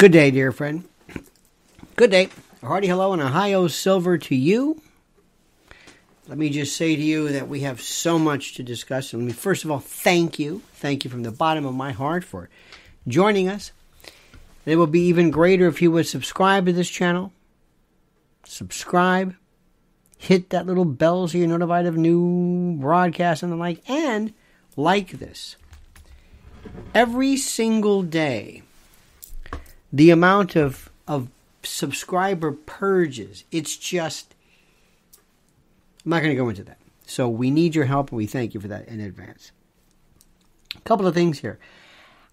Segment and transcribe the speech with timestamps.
[0.00, 0.88] Good day, dear friend.
[1.94, 2.30] Good day.
[2.62, 4.80] A hearty hello and Ohio silver to you.
[6.26, 9.12] Let me just say to you that we have so much to discuss.
[9.12, 10.62] Let me first of all thank you.
[10.72, 12.48] Thank you from the bottom of my heart for
[13.06, 13.72] joining us.
[14.64, 17.34] It will be even greater if you would subscribe to this channel.
[18.46, 19.34] Subscribe.
[20.16, 23.82] Hit that little bell so you're notified of new broadcasts and the like.
[23.86, 24.32] And
[24.78, 25.56] like this.
[26.94, 28.62] Every single day,
[29.92, 31.28] the amount of, of
[31.62, 34.34] subscriber purges, it's just,
[36.04, 36.78] I'm not going to go into that.
[37.06, 39.52] So we need your help and we thank you for that in advance.
[40.76, 41.58] A couple of things here.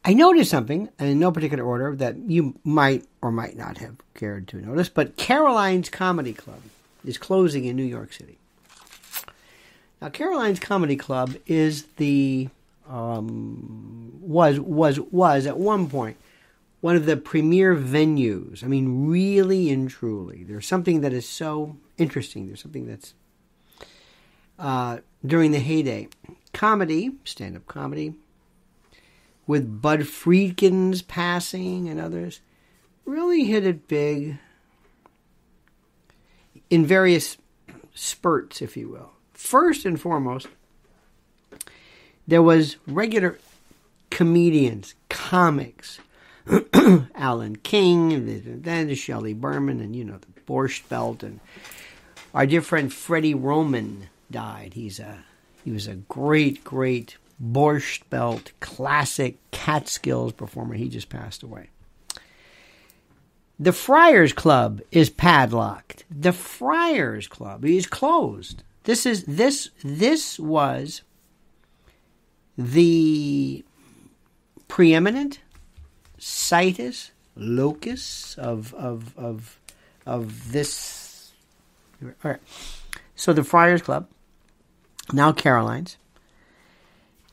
[0.05, 4.47] I noticed something in no particular order that you might or might not have cared
[4.49, 6.61] to notice, but Caroline's Comedy Club
[7.03, 8.37] is closing in New York City.
[10.01, 12.49] Now, Caroline's Comedy Club is the
[12.87, 16.17] um, was was was at one point
[16.81, 18.63] one of the premier venues.
[18.63, 22.47] I mean, really and truly, there's something that is so interesting.
[22.47, 23.13] There's something that's
[24.59, 26.07] uh, during the heyday,
[26.53, 28.15] comedy, stand-up comedy,
[29.45, 32.41] with Bud Friedman's passing and others,
[33.05, 34.37] really hit it big
[36.69, 37.37] in various
[37.93, 39.11] spurts, if you will.
[39.33, 40.47] First and foremost,
[42.27, 43.39] there was regular
[44.09, 45.99] comedians, comics,
[47.15, 51.39] Alan King, then Shelley Berman, and you know the Borscht Belt, and
[52.33, 54.73] our dear friend Freddie Roman died.
[54.73, 55.23] He's a
[55.63, 60.75] he was a great, great Borscht Belt classic Catskills performer.
[60.75, 61.69] He just passed away.
[63.59, 66.05] The Friars Club is padlocked.
[66.11, 68.63] The Friars Club is closed.
[68.83, 71.01] This is this this was
[72.57, 73.65] the
[74.67, 75.39] preeminent
[76.17, 79.59] situs locus of of of
[80.05, 81.31] of this.
[82.03, 82.39] All right.
[83.15, 84.07] So the Friars Club,
[85.11, 85.97] now Caroline's,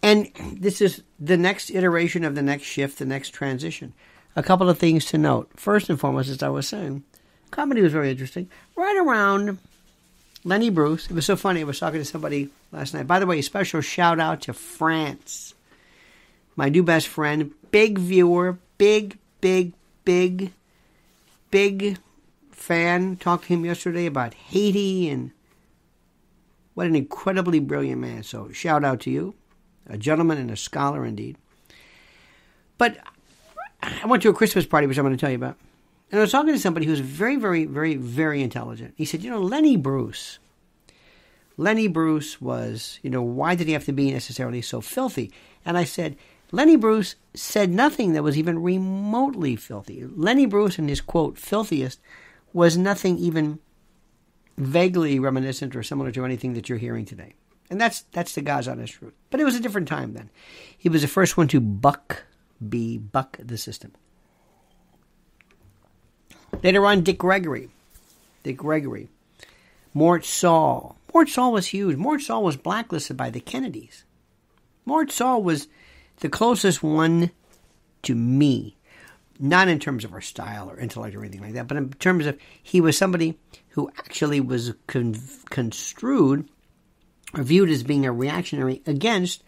[0.02, 3.92] and this is the next iteration of the next shift, the next transition.
[4.36, 5.50] A couple of things to note.
[5.56, 7.04] First and foremost, as I was saying,
[7.50, 8.50] comedy was very interesting.
[8.76, 9.58] Right around
[10.42, 11.60] Lenny Bruce, it was so funny.
[11.60, 13.06] I was talking to somebody last night.
[13.06, 15.54] By the way, a special shout out to France,
[16.56, 19.72] my new best friend, big viewer, big, big,
[20.04, 20.52] big,
[21.50, 21.96] big
[22.50, 23.16] fan.
[23.16, 25.30] Talked to him yesterday about Haiti and
[26.74, 28.24] what an incredibly brilliant man.
[28.24, 29.34] So, shout out to you,
[29.88, 31.38] a gentleman and a scholar indeed.
[32.76, 32.98] But
[33.82, 35.56] I went to a Christmas party, which I'm going to tell you about.
[36.10, 38.92] And I was talking to somebody who's very, very, very, very intelligent.
[38.98, 40.40] He said, You know, Lenny Bruce.
[41.56, 45.32] Lenny Bruce was, you know, why did he have to be necessarily so filthy?
[45.64, 46.16] And I said,
[46.54, 50.04] Lenny Bruce said nothing that was even remotely filthy.
[50.04, 52.00] Lenny Bruce, in his quote, filthiest,
[52.52, 53.58] was nothing even
[54.56, 57.34] vaguely reminiscent or similar to anything that you're hearing today.
[57.70, 59.14] And that's that's the God's honest truth.
[59.30, 60.30] But it was a different time then.
[60.78, 62.22] He was the first one to buck
[62.66, 63.92] be buck the system.
[66.62, 67.68] Later on, Dick Gregory.
[68.44, 69.08] Dick Gregory.
[69.92, 70.96] Mort Sahl.
[71.12, 71.96] Mort Sahl was huge.
[71.96, 74.04] Mort Sahl was blacklisted by the Kennedys.
[74.84, 75.66] Mort Sahl was
[76.20, 77.30] the closest one
[78.02, 78.76] to me,
[79.38, 82.26] not in terms of our style or intellect or anything like that, but in terms
[82.26, 83.38] of he was somebody
[83.70, 85.16] who actually was con-
[85.50, 86.48] construed
[87.34, 89.42] or viewed as being a reactionary against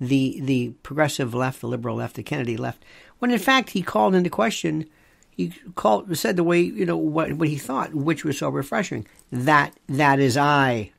[0.00, 2.84] the the progressive left, the liberal left, the Kennedy left,
[3.18, 4.86] when in fact he called into question,
[5.30, 9.06] he called said the way you know what what he thought, which was so refreshing.
[9.30, 10.92] That that is I,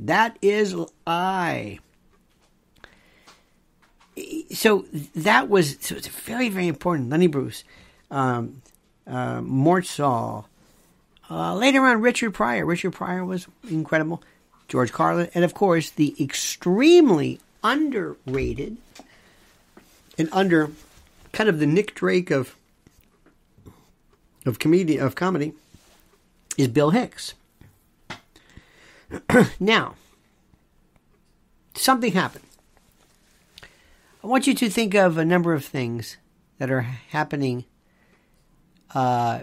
[0.00, 0.74] that is
[1.06, 1.78] I
[4.52, 4.84] so
[5.14, 7.10] that was so it's very very important.
[7.10, 7.64] Lenny Bruce,
[8.10, 8.62] um,
[9.06, 10.48] uh, Mort Sahl,
[11.30, 12.64] uh, later on Richard Pryor.
[12.64, 14.22] Richard Pryor was incredible.
[14.68, 18.76] George Carlin, and of course the extremely underrated
[20.18, 20.70] and under
[21.32, 22.56] kind of the Nick Drake of
[24.44, 25.52] of comedy of comedy
[26.56, 27.34] is Bill Hicks.
[29.60, 29.94] now,
[31.74, 32.44] something happened.
[34.26, 36.16] I want you to think of a number of things
[36.58, 37.64] that are happening
[38.92, 39.42] uh,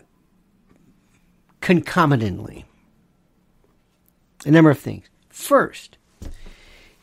[1.62, 2.66] concomitantly.
[4.46, 5.06] A number of things.
[5.30, 5.98] First,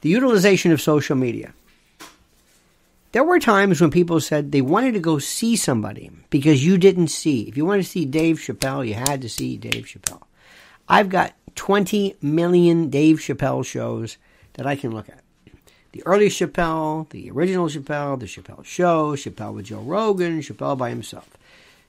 [0.03, 1.55] the utilization of social media.
[3.13, 7.09] There were times when people said they wanted to go see somebody because you didn't
[7.09, 7.49] see.
[7.49, 10.25] If you wanted to see Dave Chappelle, you had to see Dave Chappelle.
[10.87, 14.19] I've got 20 million Dave Chappelle shows
[14.53, 15.23] that I can look at
[15.93, 20.91] the early Chappelle, the original Chappelle, the Chappelle Show, Chappelle with Joe Rogan, Chappelle by
[20.91, 21.29] himself.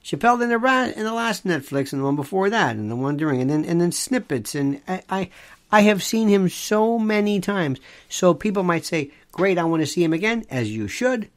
[0.04, 3.16] Chappelle in the in the last Netflix and the one before that and the one
[3.16, 5.30] during and then and then snippets and I, I
[5.70, 7.78] I have seen him so many times.
[8.08, 11.28] So people might say, "Great, I want to see him again," as you should.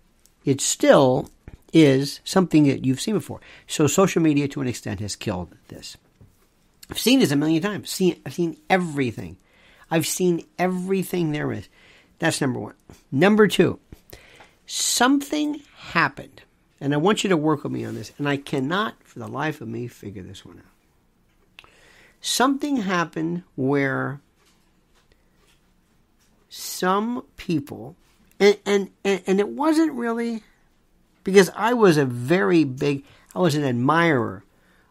[0.44, 1.29] It still
[1.73, 3.39] is something that you've seen before.
[3.67, 5.95] So social media, to an extent, has killed this.
[6.89, 7.89] I've seen this a million times.
[7.89, 9.38] Seen, I've seen everything.
[9.89, 11.67] I've seen everything there is.
[12.19, 12.75] That's number one.
[13.12, 13.79] Number two,
[14.65, 16.44] something happened,
[16.79, 19.27] and I want you to work with me on this, and I cannot, for the
[19.27, 21.69] life of me, figure this one out.
[22.21, 24.21] Something happened where
[26.50, 27.95] some people,
[28.39, 30.41] and, and, and, it wasn't really
[31.23, 33.03] because I was a very big,
[33.35, 34.44] I was an admirer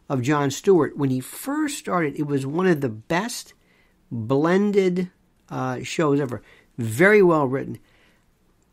[0.08, 0.96] of Jon Stewart.
[0.96, 3.54] When he first started, it was one of the best
[4.10, 5.10] blended
[5.48, 6.42] uh, shows ever.
[6.78, 7.78] Very well written.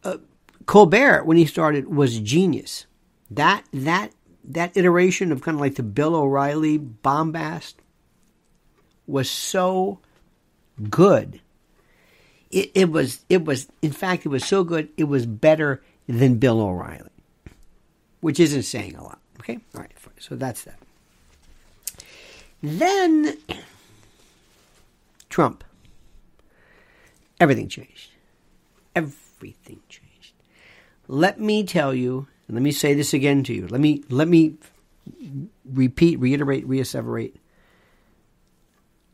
[0.04, 0.18] Uh,
[0.66, 2.86] Colbert, when he started, was genius.
[3.30, 4.12] That that
[4.44, 7.76] that iteration of kind of like the Bill O'Reilly bombast
[9.08, 10.00] was so
[10.90, 11.42] good.
[12.50, 16.36] It, it was it was in fact it was so good it was better than
[16.36, 17.10] Bill O'Reilly,
[18.20, 19.20] which isn't saying a lot.
[19.40, 20.80] Okay, all right, so that's that.
[22.62, 23.38] Then
[25.30, 25.64] Trump.
[27.42, 28.12] Everything changed.
[28.96, 30.34] Everything changed.
[31.08, 33.68] Let me tell you, and let me say this again to you.
[33.68, 34.58] Let me let me
[35.66, 37.34] repeat, reiterate, reasseverate.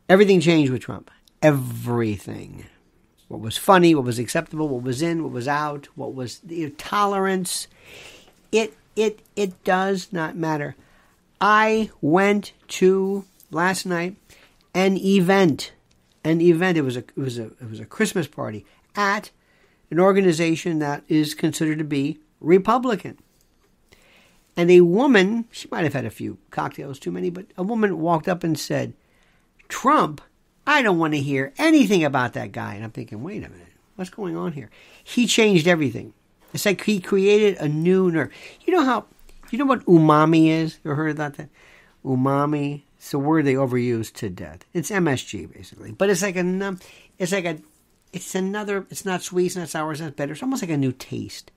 [0.09, 1.09] Everything changed with Trump.
[1.41, 2.65] Everything.
[3.29, 6.69] What was funny, what was acceptable, what was in, what was out, what was the
[6.71, 7.69] tolerance.
[8.51, 10.75] It it it does not matter.
[11.39, 14.17] I went to last night
[14.73, 15.71] an event,
[16.27, 16.77] an event.
[16.77, 18.65] It was a it was a it was a Christmas party
[18.95, 19.31] at
[19.89, 23.17] an organization that is considered to be Republican.
[24.55, 27.99] And a woman, she might have had a few cocktails too many, but a woman
[27.99, 28.93] walked up and said,
[29.69, 30.21] "Trump,
[30.65, 33.73] I don't want to hear anything about that guy." And I'm thinking, wait a minute,
[33.95, 34.69] what's going on here?
[35.03, 36.13] He changed everything.
[36.53, 38.31] It's like he created a new nerve.
[38.65, 39.05] You know how?
[39.51, 40.79] You know what umami is?
[40.83, 41.49] You heard about that?
[42.03, 42.83] Umami.
[43.07, 44.65] It's a word they overuse to death.
[44.73, 46.77] It's MSG basically, but it's like a,
[47.17, 47.57] it's like a,
[48.11, 48.85] it's another.
[48.89, 50.33] It's not sweet, it's not sour, it's not bitter.
[50.33, 51.49] It's almost like a new taste.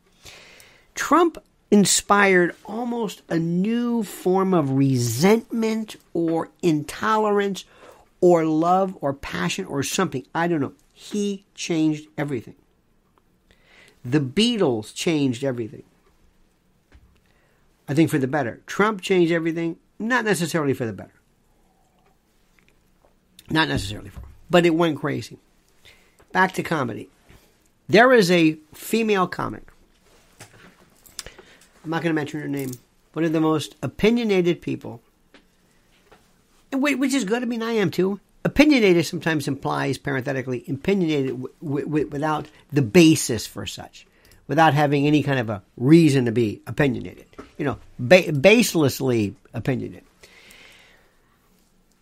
[0.95, 1.39] Trump
[1.69, 7.65] inspired almost a new form of resentment or intolerance
[8.21, 10.25] or love or passion or something.
[10.33, 10.75] I don't know.
[10.93, 12.55] He changed everything.
[14.05, 15.83] The Beatles changed everything.
[17.89, 18.61] I think for the better.
[18.69, 21.15] Trump changed everything, not necessarily for the better.
[23.51, 25.39] Not necessarily for him, but it went crazy.
[26.33, 27.09] Back to comedy.
[27.89, 29.65] There is a female comic.
[31.83, 32.71] I'm not going to mention her name.
[33.15, 35.03] One of the most opinionated people.
[36.73, 37.43] Which is good.
[37.43, 38.21] I mean, I am too.
[38.45, 44.07] Opinionated sometimes implies, parenthetically, opinionated w- w- without the basis for such,
[44.47, 47.27] without having any kind of a reason to be opinionated.
[47.59, 50.05] You know, ba- baselessly opinionated.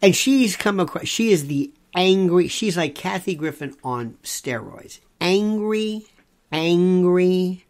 [0.00, 5.00] And she's come across, she is the angry, she's like Kathy Griffin on steroids.
[5.20, 6.06] Angry,
[6.52, 7.66] angry,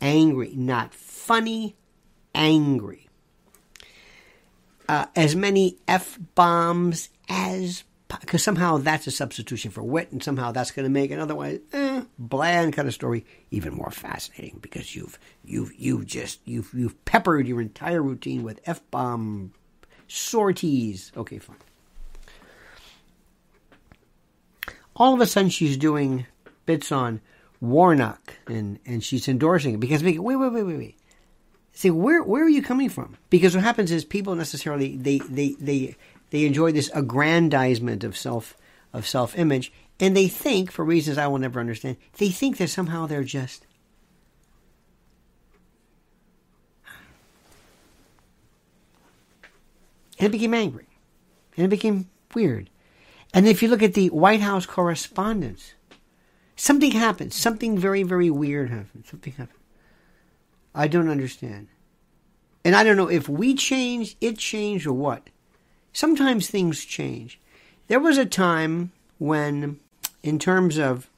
[0.00, 0.52] angry.
[0.54, 1.76] Not funny,
[2.34, 3.08] angry.
[4.88, 7.84] Uh, as many F bombs as,
[8.20, 11.60] because somehow that's a substitution for wit, and somehow that's going to make an otherwise
[11.72, 17.02] eh, bland kind of story even more fascinating because you've, you've, you've just, you've, you've
[17.04, 19.52] peppered your entire routine with F bomb
[20.08, 21.12] sorties.
[21.16, 21.56] Okay, fine.
[24.96, 26.26] All of a sudden, she's doing
[26.66, 27.20] bits on
[27.60, 30.98] Warnock, and, and she's endorsing it because wait, wait, wait, wait, wait.
[31.72, 33.16] See, where where are you coming from?
[33.30, 35.96] Because what happens is people necessarily they they they
[36.30, 38.56] they enjoy this aggrandizement of self
[38.92, 42.70] of self image, and they think, for reasons I will never understand, they think that
[42.70, 43.64] somehow they're just
[50.18, 50.88] And it became angry.
[51.56, 52.70] And it became weird.
[53.32, 55.74] And if you look at the White House correspondence,
[56.56, 57.32] something happened.
[57.32, 59.04] Something very, very weird happened.
[59.06, 59.58] Something happened.
[60.74, 61.68] I don't understand.
[62.64, 65.28] And I don't know if we changed, it changed, or what.
[65.92, 67.40] Sometimes things change.
[67.86, 69.80] There was a time when,
[70.22, 71.08] in terms of,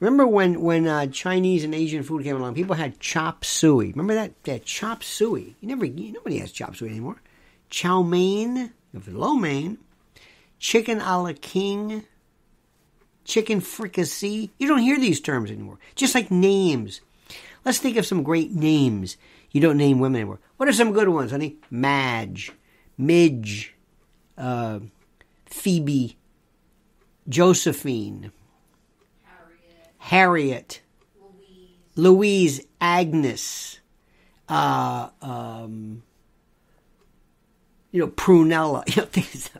[0.00, 3.92] remember when when uh, Chinese and Asian food came along, people had chop suey.
[3.92, 5.56] Remember that that chop suey?
[5.60, 7.20] You never, nobody has chop suey anymore
[7.72, 9.78] chow mein, lo mein,
[10.58, 12.04] chicken a la king,
[13.24, 14.50] chicken fricassee.
[14.58, 15.78] You don't hear these terms anymore.
[15.96, 17.00] Just like names.
[17.64, 19.16] Let's think of some great names.
[19.50, 20.40] You don't name women anymore.
[20.58, 21.56] What are some good ones, honey?
[21.70, 22.52] Madge,
[22.98, 23.74] Midge,
[24.36, 24.80] uh,
[25.46, 26.18] Phoebe,
[27.28, 28.32] Josephine,
[29.22, 30.80] Harriet, Harriet,
[31.96, 33.80] Louise, Louise, Agnes,
[34.48, 36.02] uh, um,
[37.92, 39.50] you know, Prunella, you know, things.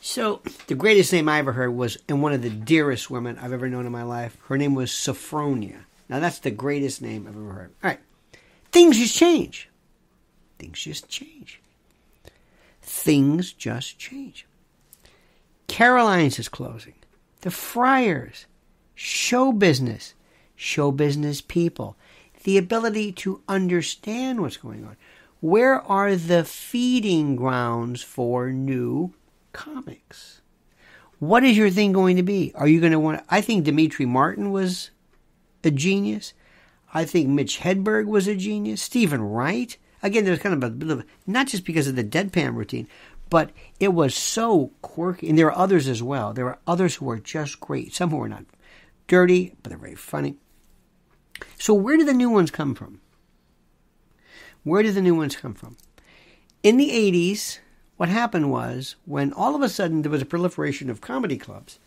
[0.00, 3.54] So the greatest name I ever heard was, and one of the dearest women I've
[3.54, 4.36] ever known in my life.
[4.48, 5.80] Her name was Sophronia.
[6.08, 7.72] Now that's the greatest name I've ever heard.
[7.82, 8.00] All right,
[8.70, 9.70] things just change.
[10.58, 11.60] Things just change.
[12.82, 14.46] Things just change.
[15.68, 16.94] Caroline's is closing.
[17.40, 18.46] The Friars,
[18.94, 20.14] show business,
[20.54, 21.96] show business people,
[22.44, 24.96] the ability to understand what's going on.
[25.44, 29.12] Where are the feeding grounds for new
[29.52, 30.40] comics?
[31.18, 32.52] What is your thing going to be?
[32.54, 33.22] Are you going to want?
[33.28, 34.90] I think Demetri Martin was
[35.62, 36.32] a genius.
[36.94, 38.80] I think Mitch Hedberg was a genius.
[38.80, 39.76] Stephen Wright.
[40.02, 42.88] Again, there's kind of a bit of not just because of the deadpan routine,
[43.28, 45.28] but it was so quirky.
[45.28, 46.32] And there are others as well.
[46.32, 47.94] There are others who are just great.
[47.94, 48.46] Some who are not
[49.08, 50.36] dirty, but they're very funny.
[51.58, 53.02] So where do the new ones come from?
[54.64, 55.76] Where did the new ones come from?
[56.62, 57.58] In the 80s,
[57.98, 61.78] what happened was when all of a sudden there was a proliferation of comedy clubs,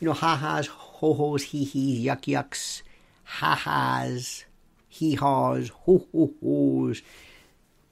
[0.00, 2.82] you know, ha-has, ho-hos, hee-hees, yuck-yucks,
[3.24, 4.44] ha-has,
[4.88, 7.02] hee-haws, ho-ho-hos,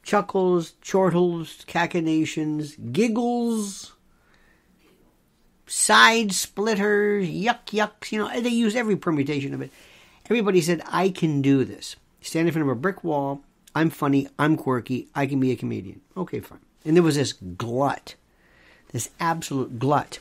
[0.04, 3.92] chuckles, chortles, cachinnations, giggles,
[5.66, 9.72] side splitters, yuck yucks, you know, they use every permutation of it.
[10.26, 11.96] Everybody said, I can do this.
[12.20, 13.42] Stand in front of a brick wall,
[13.78, 16.00] I'm funny, I'm quirky, I can be a comedian.
[16.16, 16.58] Okay, fine.
[16.84, 18.16] And there was this glut,
[18.90, 20.18] this absolute glut.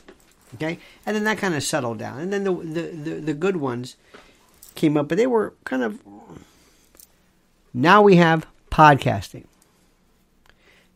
[0.54, 0.78] Okay?
[1.04, 2.20] And then that kind of settled down.
[2.20, 3.96] And then the, the, the, the good ones
[4.76, 5.98] came up, but they were kind of.
[7.74, 9.46] Now we have podcasting.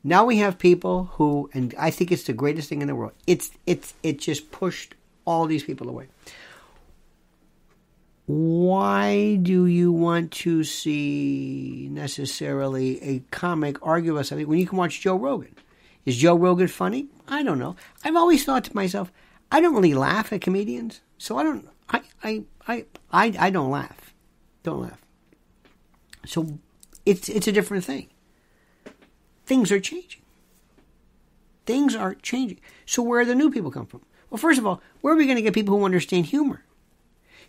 [0.04, 3.12] Now we have people who, and I think it's the greatest thing in the world.
[3.26, 6.07] It's it's it just pushed all these people away.
[8.26, 14.79] Why do you want to see necessarily a comic argue about something when you can
[14.79, 15.55] watch Joe Rogan?
[16.05, 17.09] Is Joe Rogan funny?
[17.29, 17.76] I don't know.
[18.05, 19.12] I've always thought to myself,
[19.50, 21.69] I don't really laugh at comedians, so I don't.
[21.88, 24.14] I I I I, I don't laugh.
[24.62, 25.02] Don't laugh.
[26.25, 26.59] So
[27.05, 28.09] it's it's a different thing
[29.52, 30.23] things are changing.
[31.67, 32.59] Things are changing.
[32.87, 34.02] So where do the new people come from?
[34.31, 36.64] Well, first of all, where are we going to get people who understand humor?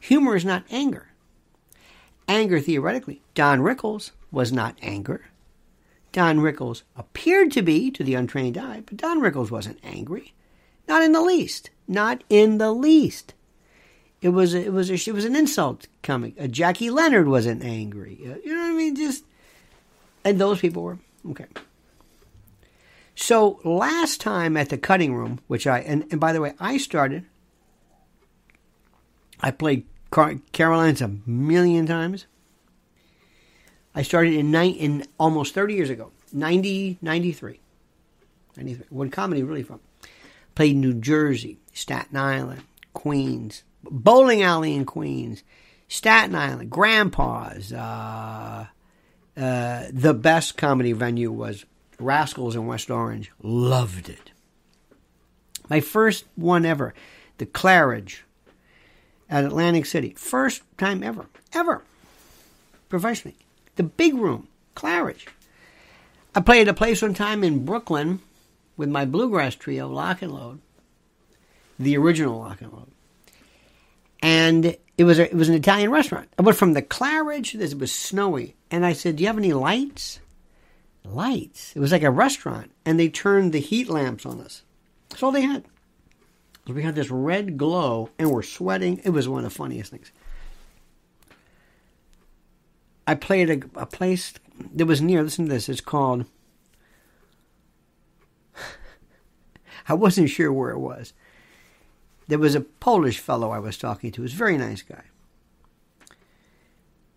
[0.04, 1.08] Humor is not anger.
[2.28, 5.28] Anger, theoretically, Don Rickles was not anger.
[6.12, 10.34] Don Rickles appeared to be to the untrained eye, but Don Rickles wasn't angry,
[10.90, 13.34] not in the least, not in the least.
[14.22, 16.36] It was a, it was a, it was an insult coming.
[16.38, 18.20] Uh, Jackie Leonard wasn't angry.
[18.26, 18.98] Uh, you know what I mean?
[18.98, 19.24] Just
[20.26, 20.98] and those people were
[21.30, 21.48] okay.
[23.16, 26.76] So last time at the cutting room, which I and, and by the way, I
[26.76, 27.24] started.
[29.40, 32.28] I played Car- Caroline's a million times.
[33.96, 37.60] I started in nine in almost thirty years ago, 90, 93.
[38.56, 39.80] 93 when comedy really from.
[40.54, 42.62] Played New Jersey, Staten Island,
[42.94, 45.42] Queens, bowling alley in Queens,
[45.88, 47.74] Staten Island, Grandpa's.
[47.74, 48.68] Uh,
[49.36, 51.66] uh, the best comedy venue was
[52.00, 53.32] Rascals in West Orange.
[53.42, 54.30] Loved it.
[55.72, 56.94] My first one ever,
[57.40, 58.20] the Claridge
[59.30, 60.14] at Atlantic City.
[60.18, 61.84] First time ever, ever,
[62.90, 63.38] professionally.
[63.76, 65.28] The big room, Claridge.
[66.36, 68.20] I played a place one time in Brooklyn
[68.76, 70.60] with my bluegrass trio, Lock and Load,
[71.78, 72.92] the original Lock and Load.
[74.22, 76.30] And it was a, it was an Italian restaurant.
[76.40, 79.54] I went from the Claridge, it was snowy, and I said, "Do you have any
[79.54, 80.20] lights?"
[81.06, 81.76] lights.
[81.76, 84.64] It was like a restaurant, and they turned the heat lamps on us.
[85.10, 85.66] That's all they had.
[86.68, 89.02] We had this red glow, and we're sweating.
[89.04, 90.12] It was one of the funniest things.
[93.06, 94.34] I played a, a place
[94.74, 95.24] that was near.
[95.24, 95.68] Listen to this.
[95.68, 96.26] It's called.
[99.90, 101.14] I wasn't sure where it was.
[102.30, 104.22] There was a Polish fellow I was talking to.
[104.22, 105.04] He was a very nice guy.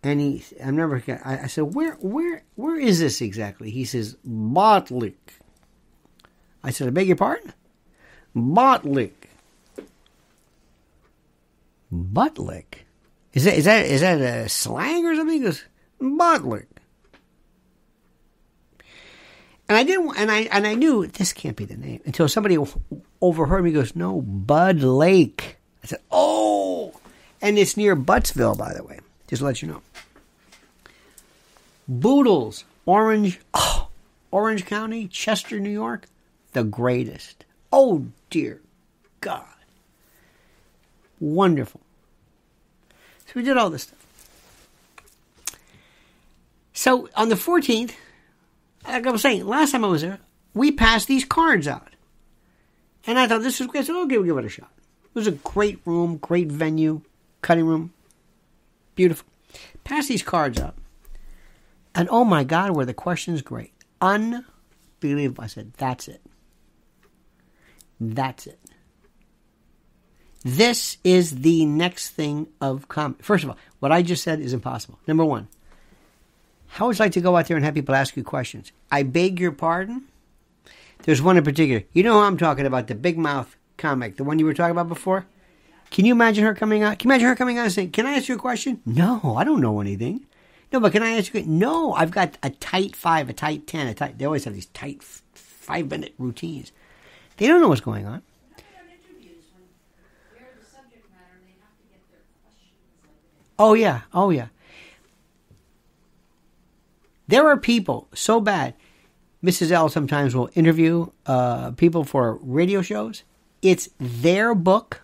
[0.02, 4.16] And he, I remember, I, I said, "Where, where, where is this exactly?" He says,
[4.26, 5.14] "Botlek."
[6.64, 7.52] I said, "I beg your pardon."
[12.04, 12.12] Botlek.
[12.12, 12.64] Buttlick.
[13.32, 15.36] Is that is that is that a slang or something?
[15.36, 15.64] He goes,
[16.00, 16.66] Botlek.
[19.68, 22.56] And I didn't, and I and I knew this can't be the name until somebody
[23.20, 23.72] overheard me.
[23.72, 25.56] Goes, no, Budd Lake.
[25.82, 26.94] I said, oh,
[27.42, 29.00] and it's near Buttzville, by the way.
[29.26, 29.82] Just to let you know.
[31.88, 33.88] Boodles, Orange, oh,
[34.30, 36.06] Orange County, Chester, New York,
[36.52, 37.44] the greatest.
[37.72, 38.60] Oh dear
[39.20, 39.44] God.
[41.18, 41.80] Wonderful.
[43.26, 44.06] So we did all this stuff.
[46.72, 47.92] So on the 14th,
[48.86, 50.20] like I was saying, last time I was there,
[50.54, 51.88] we passed these cards out.
[53.06, 53.80] And I thought this was great.
[53.80, 54.70] I said, okay, we'll give it a shot.
[55.04, 57.02] It was a great room, great venue,
[57.40, 57.92] cutting room.
[58.94, 59.26] Beautiful.
[59.84, 60.74] Pass these cards out.
[61.94, 63.72] And oh my God, were the questions great.
[64.00, 65.44] Unbelievable.
[65.44, 66.20] I said, that's it.
[67.98, 68.58] That's it.
[70.44, 73.22] This is the next thing of comedy.
[73.22, 74.98] First of all, what I just said is impossible.
[75.06, 75.48] Number one,
[76.68, 78.70] how would you like to go out there and have people ask you questions?
[78.90, 80.06] I beg your pardon?
[81.02, 81.82] There's one in particular.
[81.92, 84.72] You know who I'm talking about, the big mouth comic, the one you were talking
[84.72, 85.26] about before?
[85.90, 86.98] Can you imagine her coming out?
[86.98, 88.80] Can you imagine her coming out and saying, Can I ask you a question?
[88.84, 90.26] No, I don't know anything.
[90.72, 91.44] No, but can I ask you?
[91.44, 94.18] No, I've got a tight five, a tight ten, a tight.
[94.18, 96.72] They always have these tight f- five minute routines.
[97.36, 98.14] They don't know what's going on.
[98.14, 98.22] on
[98.90, 99.62] interviews when
[100.34, 102.74] they're the subject matter and they have to get their questions
[103.06, 103.45] like that.
[103.58, 104.48] Oh yeah, oh yeah.
[107.28, 108.74] There are people so bad.
[109.42, 109.70] Mrs.
[109.70, 113.22] L sometimes will interview uh, people for radio shows.
[113.62, 115.02] It's their book.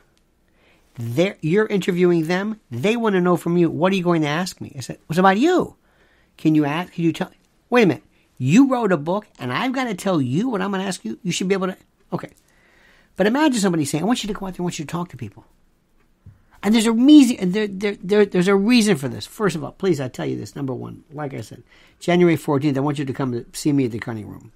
[0.94, 2.60] They're, you're interviewing them.
[2.70, 4.72] They want to know from you, what are you going to ask me?
[4.76, 5.76] I said, what's about you?
[6.36, 6.92] Can you ask?
[6.92, 7.30] Can you tell?
[7.70, 8.04] Wait a minute.
[8.38, 11.04] You wrote a book, and I've got to tell you what I'm going to ask
[11.04, 11.18] you.
[11.22, 11.76] You should be able to.
[12.12, 12.30] Okay.
[13.16, 14.90] But imagine somebody saying, I want you to go out there, I want you to
[14.90, 15.44] talk to people.
[16.62, 17.50] And there's a reason.
[17.50, 19.26] There, there, there, there's a reason for this.
[19.26, 20.54] First of all, please, I tell you this.
[20.54, 21.62] Number one, like I said,
[21.98, 24.52] January 14th, I want you to come see me at the Cutting Room.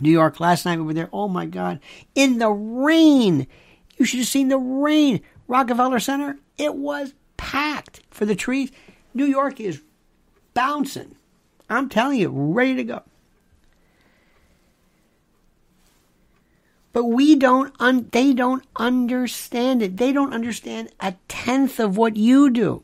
[0.00, 1.08] New York last night we were there.
[1.12, 1.80] Oh my God,
[2.14, 3.46] in the rain.
[3.96, 5.22] You should have seen the rain.
[5.48, 8.70] Rockefeller Center, it was packed for the trees.
[9.12, 9.82] New York is
[10.54, 11.16] bouncing.
[11.68, 13.02] I'm telling you, ready to go.
[16.92, 19.96] But we don't, un- they don't understand it.
[19.98, 22.82] They don't understand a tenth of what you do.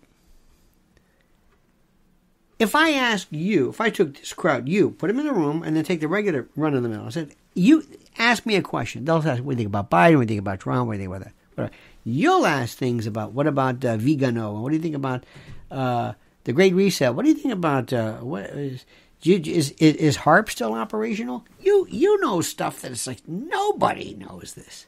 [2.59, 5.63] If I ask you, if I took this crowd, you, put them in a room,
[5.63, 7.85] and then take the regular run of the mill, I said, you
[8.19, 9.05] ask me a question.
[9.05, 10.19] They'll ask, what do you think about Biden?
[10.19, 10.87] What do you think about Trump?
[10.87, 11.73] What do you think about that?
[12.05, 14.61] You'll ask things about, what about uh, Vigano?
[14.61, 15.25] What do you think about
[15.71, 16.13] uh,
[16.45, 17.15] the Great Reset?
[17.15, 18.85] What do you think about, uh, what is,
[19.25, 21.45] is, is, is HAARP still operational?
[21.61, 24.87] You, you know stuff that it's like, nobody knows this.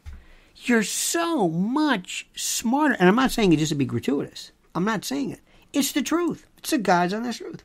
[0.56, 2.96] You're so much smarter.
[2.98, 4.52] And I'm not saying it just to be gratuitous.
[4.74, 5.40] I'm not saying it.
[5.72, 6.46] It's the truth.
[6.58, 7.62] It's the God's honest truth.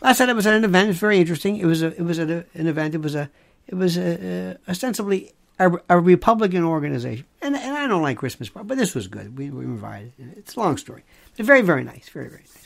[0.00, 0.86] Last night I was at an event.
[0.86, 1.56] It was very interesting.
[1.56, 2.94] It was a, it was a, an event.
[2.94, 3.30] It was a,
[3.68, 8.48] it was a, a, ostensibly a, a Republican organization, and and I don't like Christmas
[8.50, 9.38] but this was good.
[9.38, 10.12] We we invited.
[10.36, 11.04] It's a long story,
[11.36, 12.61] but very very nice, very very nice.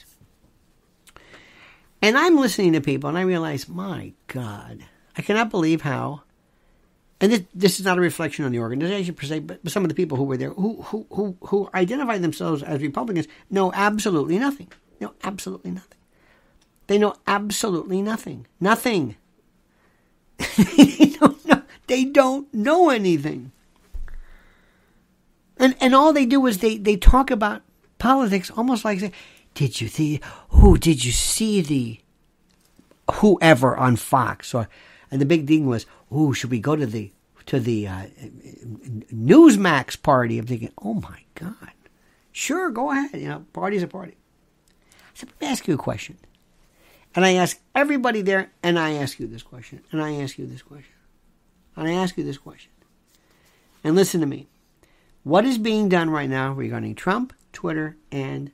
[2.06, 4.78] And I'm listening to people, and I realize, my God,
[5.16, 6.22] I cannot believe how.
[7.20, 9.88] And this, this is not a reflection on the organization per se, but some of
[9.88, 14.38] the people who were there, who who who, who identify themselves as Republicans, know absolutely
[14.38, 14.70] nothing.
[15.00, 15.98] Know absolutely nothing.
[16.86, 18.46] They know absolutely nothing.
[18.60, 19.16] Nothing.
[20.38, 23.50] they, don't know, they don't know anything.
[25.56, 27.62] And and all they do is they, they talk about
[27.98, 29.12] politics almost like
[29.56, 31.98] Did you see who did you see the
[33.10, 34.68] whoever on Fox or
[35.10, 37.10] and the big thing was, oh, should we go to the
[37.46, 38.06] to the uh,
[39.10, 40.38] Newsmax party?
[40.38, 41.72] I'm thinking, oh my God,
[42.32, 43.18] sure, go ahead.
[43.18, 44.18] You know, party's a party.
[45.14, 46.18] So let me ask you a question.
[47.14, 50.46] And I ask everybody there, and I ask you this question, and I ask you
[50.46, 50.92] this question,
[51.76, 52.72] and I ask you this question.
[53.82, 54.48] And listen to me.
[55.22, 58.52] What is being done right now regarding Trump, Twitter, and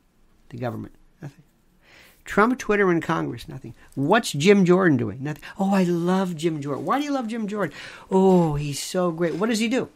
[0.53, 0.95] the government?
[1.21, 1.43] Nothing.
[2.25, 3.75] Trump, Twitter, and Congress, nothing.
[3.95, 5.23] What's Jim Jordan doing?
[5.23, 5.43] Nothing.
[5.59, 6.85] Oh, I love Jim Jordan.
[6.85, 7.75] Why do you love Jim Jordan?
[8.11, 9.35] Oh, he's so great.
[9.35, 9.89] What does he do?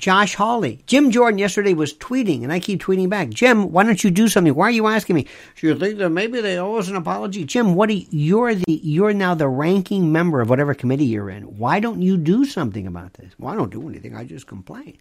[0.00, 0.82] Josh Hawley.
[0.86, 3.28] Jim Jordan yesterday was tweeting, and I keep tweeting back.
[3.28, 4.54] Jim, why don't you do something?
[4.54, 5.26] Why are you asking me?
[5.56, 7.44] Do you think that maybe they owe us an apology?
[7.44, 11.42] Jim, what you, you're the you're now the ranking member of whatever committee you're in.
[11.58, 13.34] Why don't you do something about this?
[13.38, 14.16] Well, I don't do anything.
[14.16, 14.96] I just complain.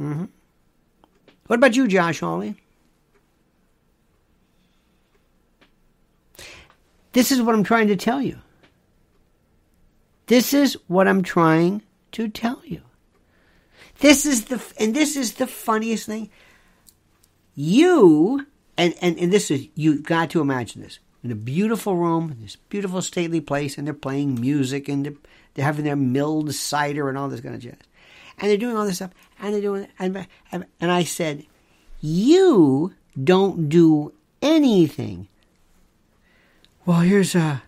[0.00, 0.24] Mm-hmm.
[1.46, 2.56] What about you, Josh Hawley?
[7.12, 8.38] This is what I'm trying to tell you.
[10.26, 12.80] This is what I'm trying to tell you.
[14.00, 16.30] This is the and this is the funniest thing.
[17.54, 22.36] You and and, and this is you've got to imagine this in a beautiful room,
[22.40, 25.14] this beautiful stately place, and they're playing music and they're,
[25.54, 27.78] they're having their milled cider and all this kind of jazz,
[28.38, 31.46] and they're doing all this stuff, and they're doing and and, I said,
[32.00, 35.28] you don't do anything.
[36.86, 37.60] Well, here's uh,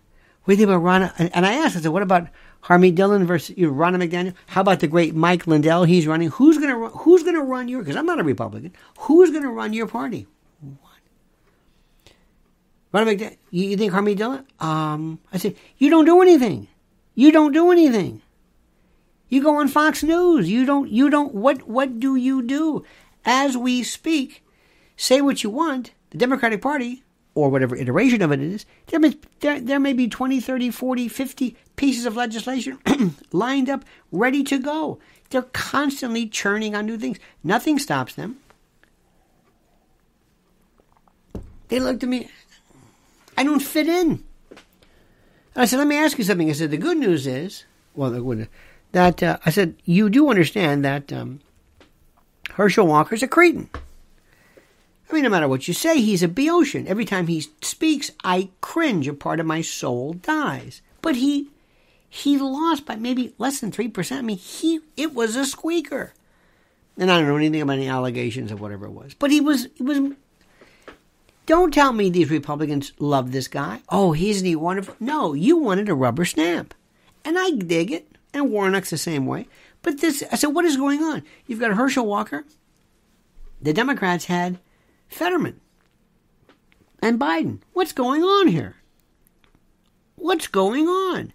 [0.45, 1.13] what think about Ronna?
[1.19, 2.29] And, and I asked, I said, what about
[2.65, 4.35] Harmeet Dhillon versus you know, Ronna McDaniel?
[4.47, 5.85] How about the great Mike Lindell?
[5.85, 6.29] He's running.
[6.29, 7.81] Who's gonna run, Who's gonna run your?
[7.81, 8.73] Because I'm not a Republican.
[9.01, 10.27] Who's gonna run your party?
[12.93, 13.37] Ronna McDaniel.
[13.51, 14.45] You, you think Harmeet Dhillon?
[14.65, 16.69] Um, I said, you don't do anything.
[17.15, 18.23] You don't do anything.
[19.29, 20.51] You go on Fox News.
[20.51, 20.91] You don't.
[20.91, 21.35] You don't.
[21.35, 21.69] What?
[21.69, 22.85] What do you do?
[23.25, 24.45] As we speak,
[24.97, 25.93] say what you want.
[26.11, 27.03] The Democratic Party,
[27.37, 31.09] or whatever iteration of it is, there may, there, there may be 20, 30, 40,
[31.09, 32.79] 50 pieces of legislation
[33.33, 34.99] lined up, ready to go.
[35.31, 37.19] They're constantly churning on new things.
[37.45, 38.39] Nothing stops them.
[41.69, 42.31] They looked at me.
[43.37, 44.25] I don't fit in.
[44.51, 46.49] And I said, let me ask you something.
[46.49, 48.49] I said, the good news is, well, the good,
[48.97, 51.41] that uh, I said, you do understand that um,
[52.53, 53.69] Herschel Walker's a cretin.
[53.75, 56.87] I mean, no matter what you say, he's a Boeotian.
[56.87, 59.07] Every time he speaks, I cringe.
[59.07, 60.81] A part of my soul dies.
[61.03, 61.51] But he
[62.09, 64.21] he lost by maybe less than three percent.
[64.21, 66.15] I mean, he it was a squeaker.
[66.97, 69.13] And I don't know anything about any allegations of whatever it was.
[69.13, 70.01] But he was it was
[71.45, 73.83] don't tell me these Republicans love this guy.
[73.91, 74.97] Oh, isn't he wonderful?
[74.99, 76.73] No, you wanted a rubber stamp.
[77.27, 78.16] And I dig it.
[78.37, 79.49] And Warnock's the same way.
[79.81, 81.23] But this, I said, what is going on?
[81.47, 82.45] You've got Herschel Walker.
[83.63, 84.59] The Democrats had
[85.09, 85.59] Fetterman
[87.01, 87.61] and Biden.
[87.73, 88.77] What's going on here?
[90.17, 91.33] What's going on?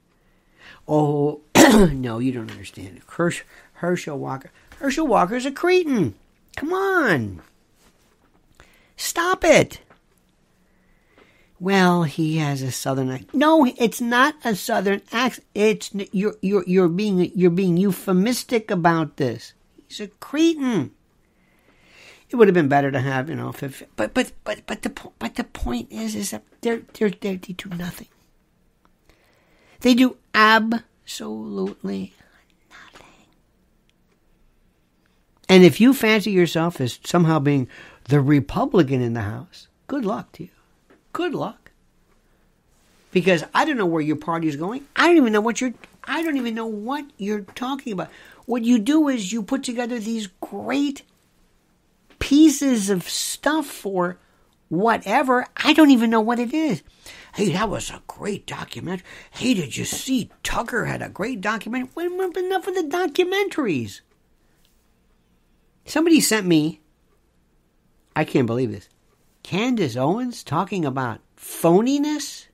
[0.88, 3.02] Oh, no, you don't understand.
[3.08, 3.42] Hersch,
[3.74, 4.52] Herschel Walker.
[4.78, 6.14] Herschel Walker's a cretin.
[6.56, 7.42] Come on.
[8.96, 9.80] Stop it.
[11.62, 13.36] Well, he has a southern accent.
[13.36, 15.46] No, it's not a southern accent.
[15.54, 19.54] It's you're you're you're being you're being euphemistic about this.
[19.88, 20.90] He's a cretin.
[22.32, 24.90] It would have been better to have, you know, if, but but but but the
[25.20, 28.08] but the point is, is that they're they're, they're they do nothing.
[29.82, 32.16] They do absolutely
[32.72, 33.28] nothing.
[35.48, 37.68] And if you fancy yourself as somehow being
[38.06, 40.50] the Republican in the House, good luck to you.
[41.14, 41.72] Good luck.
[43.12, 44.86] Because I don't know where your party is going.
[44.96, 48.10] I don't even know what you're I don't even know what you're talking about.
[48.46, 51.04] What you do is you put together these great
[52.20, 54.18] pieces of stuff for
[54.70, 55.46] whatever.
[55.58, 56.82] I don't even know what it is.
[57.34, 59.06] Hey, that was a great documentary.
[59.32, 61.90] Hey, did you see Tucker had a great documentary?
[61.96, 64.02] Well, enough of the documentaries.
[65.86, 66.82] Somebody sent me,
[68.16, 68.90] I can't believe this,
[69.44, 72.48] Candace Owens talking about phoniness?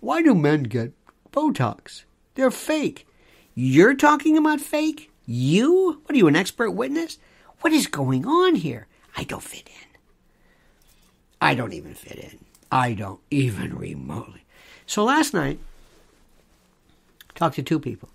[0.00, 0.92] Why do men get
[1.32, 2.04] Botox?
[2.34, 3.06] They're fake.
[3.54, 5.10] You're talking about fake?
[5.26, 6.00] You?
[6.04, 7.18] What are you, an expert witness?
[7.60, 8.86] What is going on here?
[9.16, 9.98] I don't fit in.
[11.40, 12.44] I don't even fit in.
[12.70, 14.44] I don't even remotely.
[14.86, 15.58] So last night,
[17.34, 18.08] talked to two people.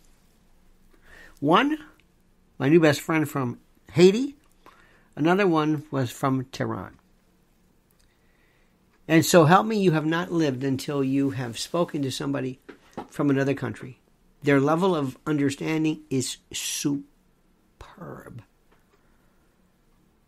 [1.39, 1.77] One,
[2.57, 3.59] my new best friend from
[3.91, 4.36] Haiti.
[5.15, 6.97] Another one was from Tehran.
[9.07, 12.59] And so help me, you have not lived until you have spoken to somebody
[13.09, 13.99] from another country.
[14.41, 17.03] Their level of understanding is superb.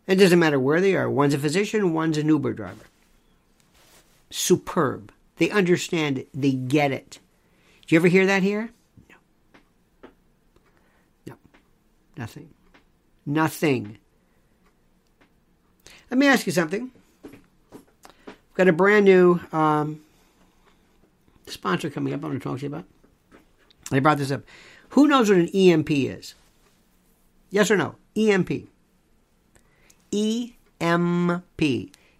[0.06, 1.10] It doesn't matter where they are.
[1.10, 2.84] One's a physician, one's an Uber driver.
[4.30, 5.12] Superb.
[5.36, 6.28] They understand it.
[6.32, 7.18] They get it.
[7.86, 8.70] Do you ever hear that here?
[9.08, 9.16] No.
[11.26, 11.34] No.
[12.16, 12.50] Nothing.
[13.24, 13.98] Nothing.
[16.10, 16.90] Let me ask you something.
[18.56, 20.00] Got a brand new um,
[21.46, 22.24] sponsor coming up.
[22.24, 22.84] I want to talk to you about.
[23.92, 24.42] I brought this up.
[24.90, 26.34] Who knows what an EMP is?
[27.50, 27.96] Yes or no?
[28.16, 28.68] EMP.
[30.80, 31.62] EMP.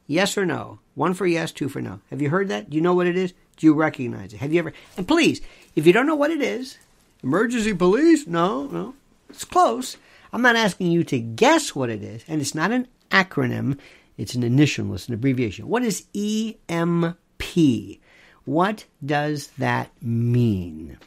[0.07, 0.79] Yes or no?
[0.94, 2.01] One for yes, two for no.
[2.11, 2.68] Have you heard that?
[2.68, 3.33] Do you know what it is?
[3.57, 4.40] Do you recognize it?
[4.40, 4.72] Have you ever?
[4.96, 5.40] And please,
[5.75, 6.79] if you don't know what it is,
[7.22, 8.27] emergency police?
[8.27, 8.94] No, no.
[9.31, 9.96] It's close.
[10.33, 13.79] I'm not asking you to guess what it is, and it's not an acronym.
[14.17, 15.69] It's an initial, it's an abbreviation.
[15.69, 18.01] What is EMP?
[18.45, 20.99] What does that mean?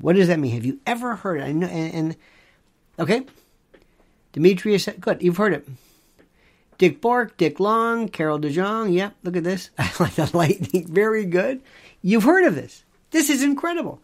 [0.00, 0.52] What does that mean?
[0.52, 1.44] Have you ever heard it?
[1.44, 2.16] I know, and, and
[2.98, 3.26] okay,
[4.32, 5.68] Demetrius, good, you've heard it.
[6.78, 8.92] Dick Bork, Dick Long, Carol DeJong.
[8.92, 9.70] Yep, look at this.
[9.78, 10.86] I like the lightning.
[10.92, 11.60] Very good.
[12.02, 12.84] You've heard of this.
[13.10, 14.00] This is incredible.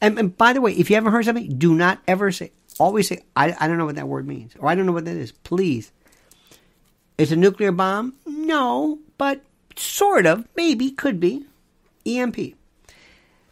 [0.00, 3.08] And, and, by the way, if you haven't heard something, do not ever say, always
[3.08, 5.16] say, I, I don't know what that word means, or I don't know what that
[5.16, 5.32] is.
[5.32, 5.90] Please.
[7.18, 8.14] It's a nuclear bomb?
[8.26, 9.42] No, but
[9.76, 11.46] sort of, maybe, could be.
[12.04, 12.54] EMP.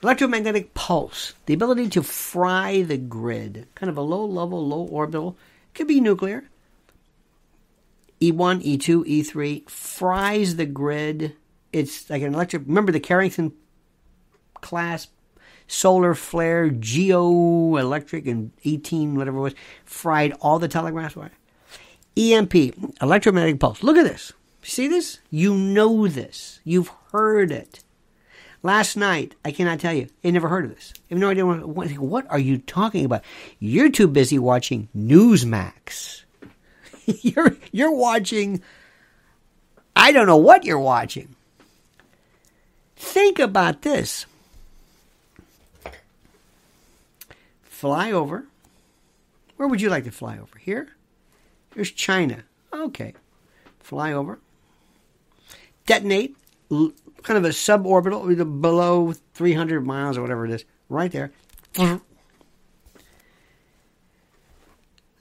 [0.03, 1.35] Electromagnetic pulse.
[1.47, 3.67] The ability to fry the grid.
[3.75, 5.37] Kind of a low level, low orbital.
[5.73, 6.45] Could be nuclear
[8.21, 11.35] E1, E2, E3 fries the grid.
[11.73, 12.63] It's like an electric.
[12.67, 13.53] Remember the Carrington
[14.61, 15.09] class
[15.67, 21.33] solar flare, geo electric, and 18, whatever it was, fried all the telegraphs wire.
[22.17, 22.55] EMP,
[23.03, 23.83] electromagnetic pulse.
[23.83, 24.33] Look at this.
[24.63, 25.19] See this?
[25.31, 26.61] You know this.
[26.65, 27.81] You've heard it.
[28.63, 30.95] Last night, I cannot tell you, I never heard of this.
[30.97, 33.23] I have no idea what, what, what are you talking about.
[33.59, 36.23] You're too busy watching Newsmax.
[37.07, 38.63] you're you're watching.
[39.95, 41.35] I don't know what you're watching.
[42.97, 44.25] Think about this.
[47.65, 48.47] Fly over.
[49.57, 50.59] Where would you like to fly over?
[50.59, 50.89] Here?
[51.75, 52.45] Here's China.
[52.73, 53.15] Okay.
[53.81, 54.39] Fly over.
[55.87, 56.37] Detonate.
[56.71, 60.65] Kind of a suborbital, below 300 miles or whatever it is.
[60.89, 61.33] Right there.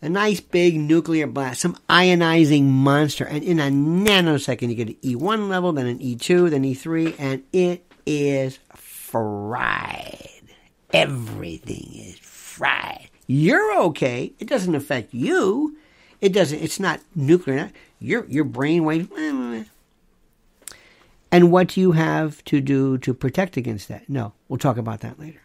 [0.02, 3.24] A nice big nuclear blast, some ionizing monster.
[3.24, 7.44] And in a nanosecond, you get an E1 level, then an E2, then E3, and
[7.54, 10.42] it is fried.
[10.92, 13.10] Everything is fried.
[13.28, 14.34] You're okay.
[14.40, 15.78] It doesn't affect you.
[16.24, 16.60] It doesn't.
[16.60, 17.70] It's not nuclear.
[18.00, 19.10] Your your brain waves.
[19.12, 19.64] Eh, eh, eh.
[21.34, 24.08] And what do you have to do to protect against that?
[24.08, 25.42] No, we'll talk about that later.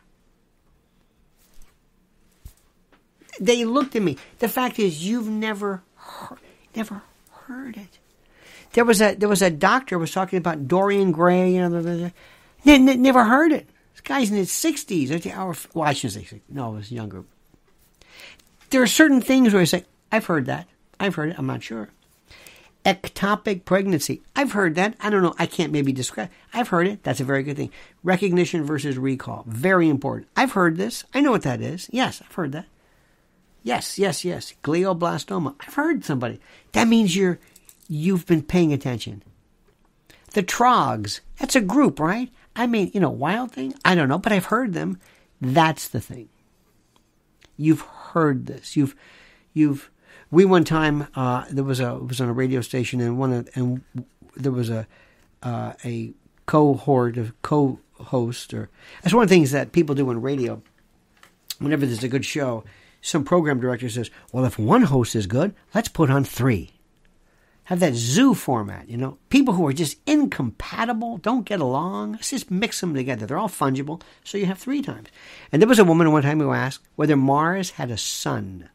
[3.40, 4.18] They looked at me.
[4.38, 6.38] The fact is, you've never heard,
[6.76, 7.02] never
[7.48, 7.98] heard it.
[8.74, 11.54] There was a there was a doctor was talking about Dorian Gray.
[11.54, 12.12] You know,
[12.64, 13.68] never heard it.
[13.94, 15.10] This guy's in his sixties.
[15.10, 17.24] Well, I shouldn't say no, it was younger.
[18.70, 20.66] There are certain things where I say, I've heard that.
[20.98, 21.38] I've heard it.
[21.38, 21.90] I'm not sure.
[22.84, 24.22] Ectopic pregnancy.
[24.34, 24.94] I've heard that.
[25.00, 25.34] I don't know.
[25.38, 26.30] I can't maybe describe.
[26.54, 27.02] I've heard it.
[27.02, 27.70] That's a very good thing.
[28.02, 29.44] Recognition versus recall.
[29.46, 30.28] Very important.
[30.36, 31.04] I've heard this.
[31.12, 31.88] I know what that is.
[31.92, 32.66] Yes, I've heard that.
[33.62, 34.54] Yes, yes, yes.
[34.62, 35.54] Glioblastoma.
[35.60, 36.40] I've heard somebody.
[36.72, 37.38] That means you're
[37.88, 39.22] you've been paying attention.
[40.32, 41.20] The Troggs.
[41.38, 42.30] That's a group, right?
[42.56, 43.74] I mean, you know, wild thing.
[43.84, 44.98] I don't know, but I've heard them.
[45.40, 46.28] That's the thing.
[47.56, 48.76] You've heard this.
[48.76, 48.94] You've
[49.52, 49.90] you've
[50.30, 53.48] we one time uh, there was a was on a radio station and one of,
[53.54, 53.82] and
[54.36, 54.86] there was a
[55.42, 56.12] uh, a
[56.46, 58.68] cohort of co-host or
[59.02, 60.62] that's one of the things that people do on radio.
[61.58, 62.62] Whenever there's a good show,
[63.00, 66.72] some program director says, "Well, if one host is good, let's put on three.
[67.64, 69.18] Have that zoo format, you know.
[69.28, 72.12] People who are just incompatible, don't get along.
[72.12, 73.26] Let's just mix them together.
[73.26, 75.08] They're all fungible, so you have three times.
[75.52, 78.70] And there was a woman one time who asked whether Mars had a sun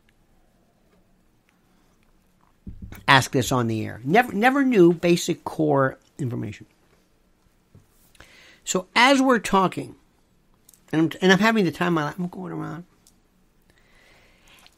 [3.08, 4.02] ask this on the air.
[4.04, 6.66] Never, never knew basic core information.
[8.64, 9.96] So as we're talking,
[10.92, 12.86] and I'm, and I'm having the time of my life, I'm going around.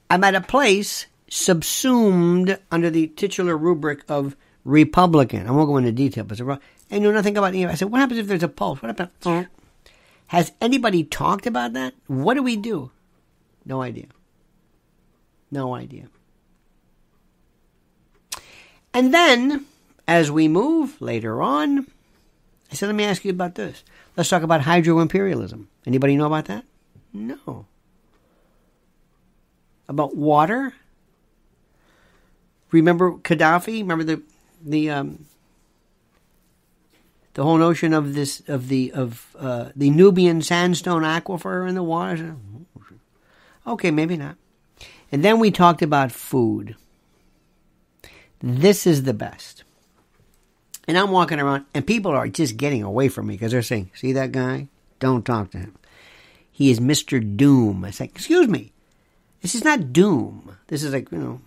[0.09, 5.47] I'm at a place subsumed under the titular rubric of Republican.
[5.47, 7.67] I won't go into detail, but it's I know nothing about it.
[7.67, 8.81] I said, what happens if there's a pulse?
[8.81, 9.47] What happens?
[10.27, 11.93] Has anybody talked about that?
[12.07, 12.91] What do we do?
[13.65, 14.07] No idea.
[15.51, 16.07] No idea.
[18.95, 19.65] And then,
[20.07, 21.85] as we move later on,
[22.71, 23.83] I said, let me ask you about this.
[24.15, 25.67] Let's talk about hydro imperialism.
[25.85, 26.63] Anybody know about that?
[27.11, 27.65] No.
[29.89, 30.75] About water?
[32.71, 33.79] Remember Gaddafi?
[33.79, 34.21] Remember the
[34.63, 35.25] the um,
[37.33, 41.83] the whole notion of this of the of uh, the Nubian sandstone aquifer in the
[41.83, 42.37] water.
[43.67, 44.37] Okay, maybe not.
[45.11, 46.75] And then we talked about food.
[48.47, 49.63] This is the best.
[50.87, 53.89] And I'm walking around, and people are just getting away from me because they're saying,
[53.95, 54.67] See that guy?
[54.99, 55.75] Don't talk to him.
[56.51, 57.19] He is Mr.
[57.35, 57.83] Doom.
[57.83, 58.71] I say, Excuse me.
[59.41, 60.57] This is not doom.
[60.67, 61.41] This is like, you know.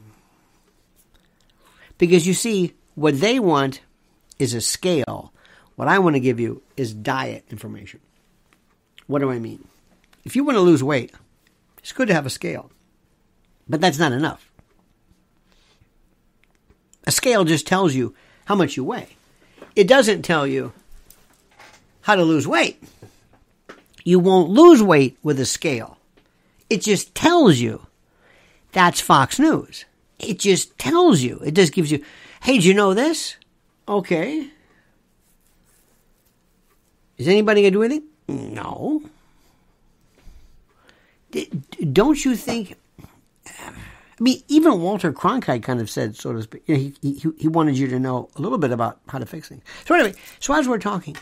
[1.98, 3.80] Because you see, what they want
[4.40, 5.32] is a scale.
[5.76, 8.00] What I want to give you is diet information.
[9.06, 9.68] What do I mean?
[10.24, 11.14] If you want to lose weight,
[11.78, 12.72] it's good to have a scale.
[13.68, 14.47] But that's not enough.
[17.08, 19.16] A scale just tells you how much you weigh.
[19.74, 20.74] It doesn't tell you
[22.02, 22.82] how to lose weight.
[24.04, 25.96] You won't lose weight with a scale.
[26.68, 27.86] It just tells you.
[28.72, 29.86] That's Fox News.
[30.18, 31.40] It just tells you.
[31.42, 32.04] It just gives you,
[32.42, 33.36] hey, did you know this?
[33.88, 34.50] Okay.
[37.16, 38.54] Is anybody going to do anything?
[38.54, 39.02] No.
[41.90, 42.76] Don't you think
[44.18, 47.30] I mean, even Walter Cronkite kind of said, so to speak, you know, he, he,
[47.38, 49.62] he wanted you to know a little bit about how to fix things.
[49.84, 51.16] So anyway, so as we're talking,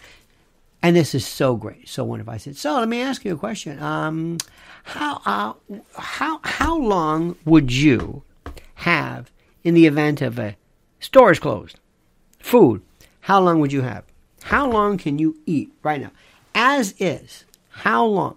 [0.82, 2.32] and this is so great, so wonderful.
[2.32, 3.82] I said, so let me ask you a question.
[3.82, 4.38] Um,
[4.84, 5.52] how uh,
[5.98, 8.22] how how long would you
[8.76, 9.30] have
[9.64, 10.56] in the event of a
[11.00, 11.78] Stores closed.
[12.38, 12.82] Food.
[13.20, 14.04] How long would you have?
[14.44, 16.10] How long can you eat right now?
[16.54, 17.44] As is.
[17.70, 18.36] How long?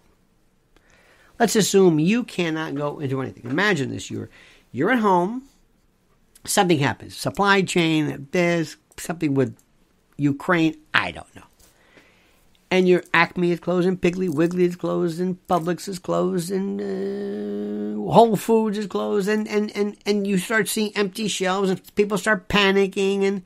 [1.39, 3.49] Let's assume you cannot go into anything.
[3.49, 4.29] Imagine this: you're
[4.71, 5.43] you're at home.
[6.45, 7.15] Something happens.
[7.15, 8.27] Supply chain.
[8.31, 9.57] There's something with
[10.17, 10.75] Ukraine.
[10.93, 11.43] I don't know.
[12.71, 16.79] And your Acme is closed, and Piggly Wiggly is closed, and Publix is closed, and
[16.79, 21.95] uh, Whole Foods is closed, and, and, and, and you start seeing empty shelves, and
[21.95, 23.41] people start panicking, and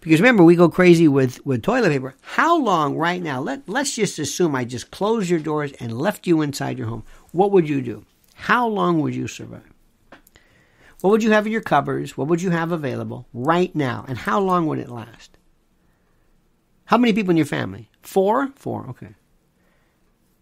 [0.00, 2.16] because remember we go crazy with, with toilet paper.
[2.22, 3.40] How long right now?
[3.40, 7.04] Let let's just assume I just closed your doors and left you inside your home.
[7.30, 8.04] What would you do?
[8.34, 9.62] How long would you survive?
[11.06, 12.18] What would you have in your cupboards?
[12.18, 14.04] What would you have available right now?
[14.08, 15.38] And how long would it last?
[16.86, 17.88] How many people in your family?
[18.02, 18.48] Four?
[18.56, 19.14] Four, okay.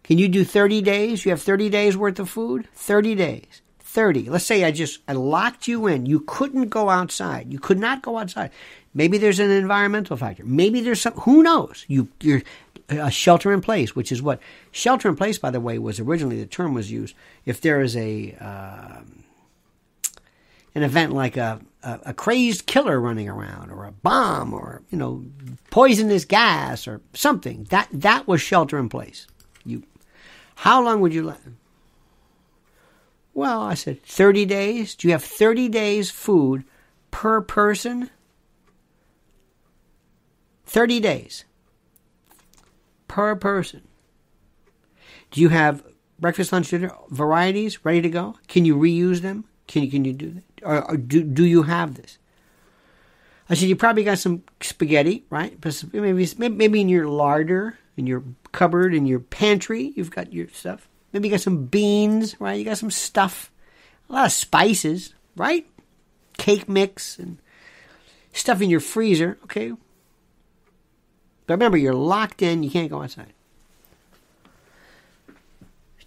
[0.03, 1.23] Can you do 30 days?
[1.23, 2.67] You have 30 days worth of food?
[2.73, 3.61] 30 days.
[3.77, 4.31] 30.
[4.31, 6.07] Let's say I just I locked you in.
[6.07, 7.53] You couldn't go outside.
[7.53, 8.49] You could not go outside.
[8.95, 10.43] Maybe there's an environmental factor.
[10.45, 11.85] Maybe there's some who knows?
[11.87, 12.41] You you're
[12.89, 14.39] a shelter in place, which is what
[14.71, 17.95] shelter in place by the way was originally the term was used if there is
[17.95, 19.24] a um,
[20.75, 24.97] an event like a, a, a crazed killer running around or a bomb or you
[24.97, 25.25] know
[25.71, 27.65] poisonous gas or something.
[27.69, 29.25] That that was shelter in place.
[29.65, 29.83] You
[30.55, 31.39] how long would you let?
[33.33, 34.95] Well i said 30 days.
[34.95, 36.65] Do you have 30 days food
[37.09, 38.09] per person?
[40.65, 41.45] 30 days
[43.07, 43.81] per person.
[45.31, 45.83] Do you have
[46.19, 48.35] breakfast lunch dinner varieties ready to go?
[48.47, 49.45] Can you reuse them?
[49.67, 52.17] Can you can you do that or, or do do you have this
[53.49, 55.57] I said, you probably got some spaghetti, right?
[55.93, 60.87] Maybe maybe in your larder, in your cupboard, in your pantry, you've got your stuff.
[61.13, 62.57] Maybe you got some beans, right?
[62.57, 63.51] You got some stuff,
[64.09, 65.67] a lot of spices, right?
[66.37, 67.37] Cake mix and
[68.33, 69.71] stuff in your freezer, okay?
[71.45, 72.63] But remember, you're locked in.
[72.63, 73.33] You can't go outside.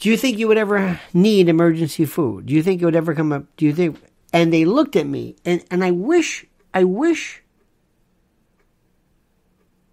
[0.01, 2.47] Do you think you would ever need emergency food?
[2.47, 3.45] Do you think it would ever come up?
[3.57, 3.99] Do you think?
[4.33, 7.43] And they looked at me, and, and I wish I wish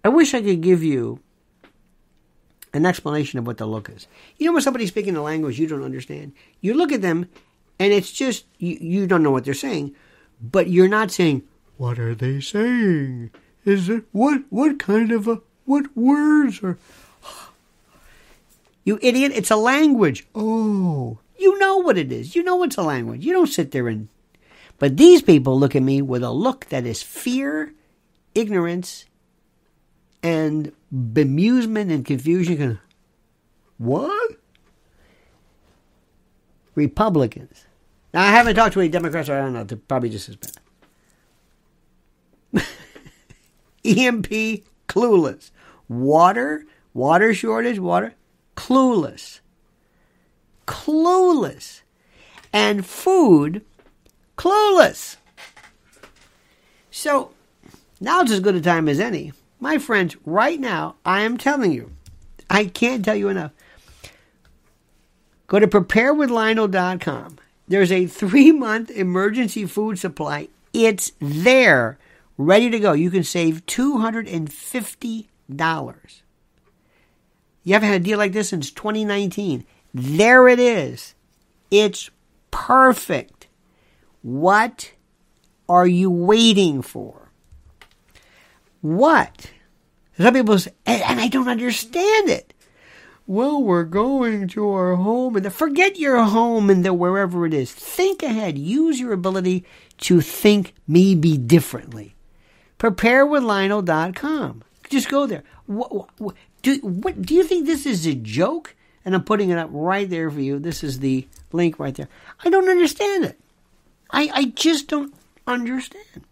[0.04, 1.20] I wish I could give you
[2.74, 4.08] an explanation of what the look is.
[4.38, 6.34] You know when somebody's speaking a language you don't understand?
[6.62, 7.30] You look at them
[7.80, 9.96] and it's just you, you don't know what they're saying,
[10.42, 11.44] but you're not saying,
[11.78, 13.32] What are they saying?
[13.64, 16.78] Is it what what kind of a what words are
[18.84, 20.28] You idiot, it's a language.
[20.36, 21.18] Oh.
[21.40, 22.36] You know what it is.
[22.36, 23.26] You know it's a language.
[23.26, 24.08] You don't sit there and
[24.78, 27.74] but these people look at me with a look that is fear,
[28.34, 29.06] ignorance,
[30.22, 32.80] and bemusement and confusion.
[33.78, 34.38] What?
[36.74, 37.66] Republicans.
[38.14, 40.52] Now, I haven't talked to any Democrats, I don't know, they're probably just as bad.
[43.86, 44.30] EMP,
[44.88, 45.52] clueless.
[45.88, 48.16] Water, water shortage, water,
[48.56, 49.42] clueless.
[50.66, 51.82] Clueless.
[52.52, 53.64] And food,
[54.38, 55.18] clueless.
[56.92, 57.32] So
[58.00, 59.34] now's as good a time as any.
[59.60, 61.92] My friends, right now, I am telling you,
[62.50, 63.52] I can't tell you enough.
[65.48, 67.38] Go to preparewithlionel.com.
[67.68, 70.50] There's a three month emergency food supply.
[70.74, 71.98] It's there,
[72.38, 72.94] ready to go.
[72.94, 75.26] You can save $250.
[77.64, 79.66] You haven't had a deal like this since 2019.
[79.94, 81.16] There it is.
[81.72, 82.10] It's
[82.52, 83.35] perfect.
[84.26, 84.92] What
[85.70, 87.30] are you waiting for?
[88.82, 89.52] What?
[90.18, 92.52] Some people say, and, I don't understand it.
[93.28, 97.72] Well, we're going to our home, and forget your home and the wherever it is.
[97.72, 98.58] Think ahead.
[98.58, 99.64] Use your ability
[100.00, 102.16] to think maybe differently.
[102.80, 104.64] Preparewithlionel.com.
[104.90, 105.44] Just go there.
[105.68, 108.76] What, what, do, what, do you think this is a joke?
[109.06, 110.58] And I'm putting it up right there for you.
[110.58, 112.10] This is the link right there.
[112.44, 113.40] I don't understand it.
[114.16, 115.14] I, I just don't
[115.46, 116.24] understand.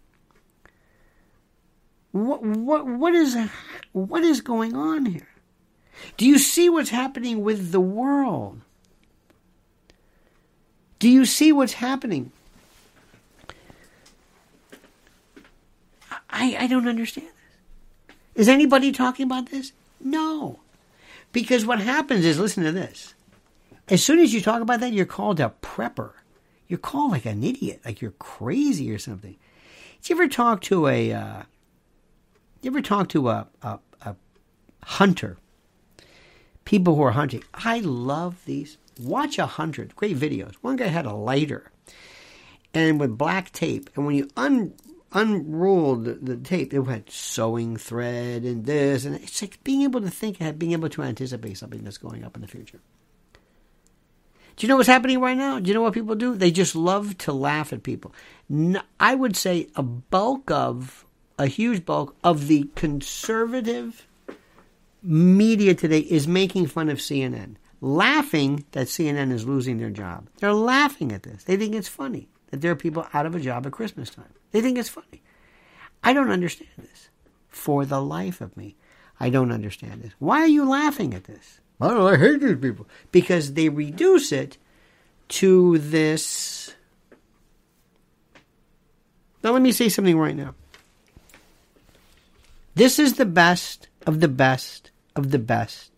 [2.12, 3.36] What, what, what, is,
[3.92, 5.28] what is going on here?
[6.16, 8.62] Do you see what's happening with the world?
[10.98, 12.32] Do you see what's happening?
[16.30, 18.14] I, I don't understand this.
[18.34, 19.72] Is anybody talking about this?
[20.00, 20.60] No.
[21.32, 23.12] Because what happens is, listen to this.
[23.88, 26.12] As soon as you talk about that, you're called a prepper.
[26.68, 29.36] You're called like an idiot, like you're crazy or something.
[30.00, 31.12] Did you ever talk to a?
[31.12, 31.42] Uh,
[32.62, 34.16] you ever talk to a, a, a
[34.84, 35.36] hunter?
[36.64, 37.44] People who are hunting.
[37.52, 38.78] I love these.
[38.98, 40.54] Watch a hundred great videos.
[40.62, 41.70] One guy had a lighter,
[42.72, 44.74] and with black tape, and when you un
[45.12, 50.00] unrolled the, the tape, it had sewing thread and this, and it's like being able
[50.00, 52.80] to think, and being able to anticipate something that's going up in the future.
[54.56, 55.58] Do you know what's happening right now?
[55.58, 56.36] Do you know what people do?
[56.36, 58.14] They just love to laugh at people.
[59.00, 61.04] I would say a bulk of,
[61.38, 64.06] a huge bulk of the conservative
[65.02, 70.28] media today is making fun of CNN, laughing that CNN is losing their job.
[70.38, 71.44] They're laughing at this.
[71.44, 74.32] They think it's funny that there are people out of a job at Christmas time.
[74.52, 75.22] They think it's funny.
[76.02, 77.08] I don't understand this.
[77.48, 78.76] For the life of me,
[79.18, 80.12] I don't understand this.
[80.18, 81.60] Why are you laughing at this?
[81.80, 82.86] I don't know, I hate these people.
[83.12, 84.58] Because they reduce it
[85.28, 86.74] to this.
[89.42, 90.54] Now, let me say something right now.
[92.74, 95.92] This is the best of the best of the best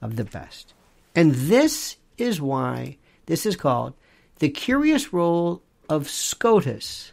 [0.00, 0.74] of the best.
[1.14, 3.94] And this is why this is called
[4.38, 7.12] the curious role of SCOTUS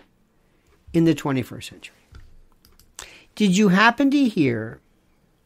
[0.94, 1.96] in the 21st century.
[3.36, 4.81] Did you happen to hear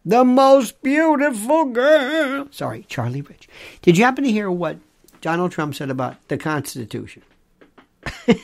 [0.05, 2.47] the most beautiful girl?
[2.51, 3.49] Sorry, Charlie Rich.
[3.81, 4.77] Did you happen to hear what
[5.21, 7.23] Donald Trump said about the Constitution?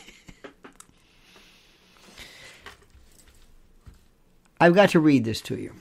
[4.59, 5.73] I've got to read this to you.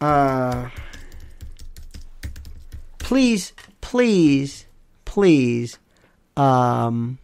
[0.00, 0.70] Uh,
[2.98, 4.66] please, please,
[5.04, 5.78] please,
[6.36, 7.18] um,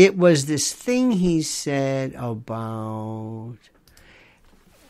[0.00, 3.58] it was this thing he said about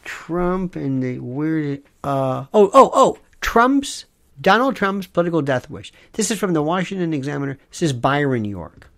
[0.04, 1.82] Trump and the weird.
[2.04, 3.18] Uh, oh, oh, oh!
[3.40, 4.04] Trump's
[4.40, 5.92] Donald Trump's political death wish.
[6.12, 7.58] This is from the Washington Examiner.
[7.70, 8.88] This is Byron York.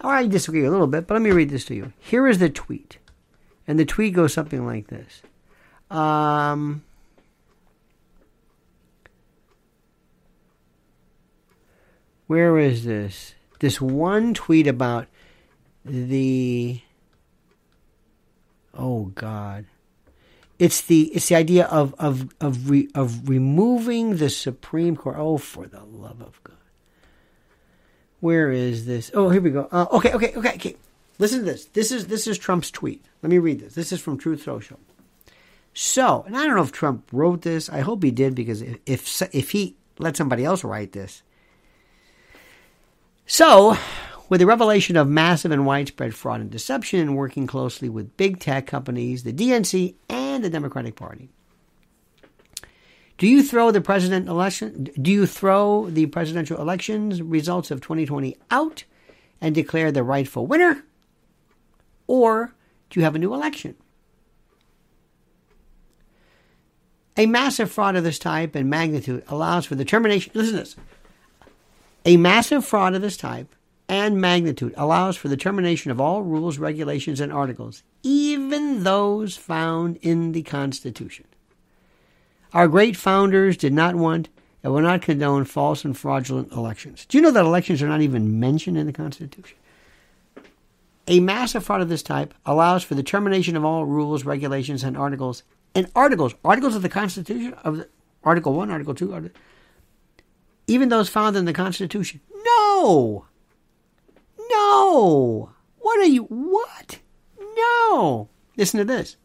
[0.00, 1.92] I disagree a little bit, but let me read this to you.
[2.00, 2.98] Here is the tweet.
[3.68, 5.22] And the tweet goes something like this.
[5.88, 6.82] Um,
[12.26, 13.34] where is this?
[13.60, 15.06] This one tweet about
[15.84, 16.80] the.
[18.74, 19.66] Oh God.
[20.58, 25.16] It's the it's the idea of of of re, of removing the Supreme Court.
[25.18, 26.56] Oh, for the love of God!
[28.20, 29.10] Where is this?
[29.14, 29.68] Oh, here we go.
[29.72, 30.76] Uh, okay, okay, okay, okay.
[31.18, 31.64] Listen to this.
[31.66, 33.02] This is this is Trump's tweet.
[33.22, 33.74] Let me read this.
[33.74, 34.78] This is from Truth Social.
[35.72, 37.70] So, and I don't know if Trump wrote this.
[37.70, 41.22] I hope he did because if if, if he let somebody else write this.
[43.32, 43.76] So,
[44.28, 48.40] with the revelation of massive and widespread fraud and deception, and working closely with big
[48.40, 51.28] tech companies, the DNC, and the Democratic Party,
[53.18, 54.88] do you throw the president election?
[55.00, 58.82] Do you throw the presidential elections results of 2020 out
[59.40, 60.82] and declare the rightful winner,
[62.08, 62.52] or
[62.90, 63.76] do you have a new election?
[67.16, 70.32] A massive fraud of this type and magnitude allows for the termination.
[70.34, 70.76] Listen to this.
[72.04, 73.54] A massive fraud of this type
[73.88, 79.96] and magnitude allows for the termination of all rules, regulations, and articles, even those found
[79.96, 81.26] in the Constitution.
[82.54, 84.28] Our great founders did not want
[84.62, 87.04] and will not condone false and fraudulent elections.
[87.06, 89.56] Do you know that elections are not even mentioned in the Constitution?
[91.06, 94.96] A massive fraud of this type allows for the termination of all rules, regulations, and
[94.96, 95.42] articles.
[95.74, 97.88] And articles, articles of the Constitution, of the,
[98.22, 99.40] Article 1, Article 2, article,
[100.70, 102.20] even those found in the Constitution.
[102.44, 103.26] No!
[104.50, 105.50] No!
[105.78, 106.98] What are you, what?
[107.56, 108.28] No!
[108.56, 109.16] Listen to this.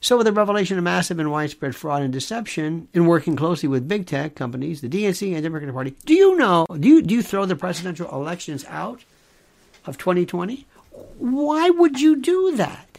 [0.00, 3.88] So, with the revelation of massive and widespread fraud and deception, in working closely with
[3.88, 6.64] big tech companies, the DNC and Democratic Party, do you know?
[6.78, 9.04] Do you do you throw the presidential elections out
[9.84, 10.64] of 2020?
[11.18, 12.98] Why would you do that?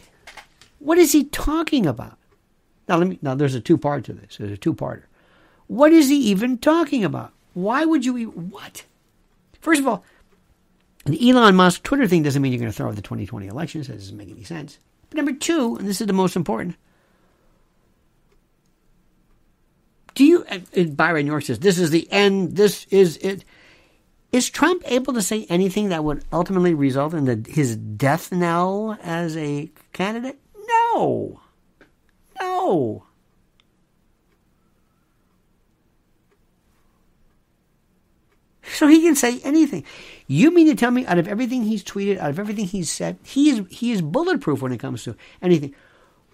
[0.80, 2.18] What is he talking about?
[2.88, 3.18] Now, let me.
[3.22, 4.36] Now, there's a two part to this.
[4.36, 5.04] There's a two parter.
[5.66, 7.32] What is he even talking about?
[7.58, 8.16] Why would you?
[8.16, 8.84] Eat what?
[9.60, 10.04] First of all,
[11.06, 13.88] the Elon Musk Twitter thing doesn't mean you're going to throw out the 2020 elections.
[13.88, 14.78] That doesn't make any sense.
[15.10, 16.76] But number two, and this is the most important,
[20.14, 23.44] do you, and Byron York says, this is the end, this is it.
[24.30, 28.96] Is Trump able to say anything that would ultimately result in the, his death knell
[29.02, 30.38] as a candidate?
[30.68, 31.40] No.
[32.40, 33.07] No.
[38.78, 39.82] So he can say anything.
[40.28, 43.18] You mean to tell me out of everything he's tweeted, out of everything he's said,
[43.24, 45.74] he is he is bulletproof when it comes to anything.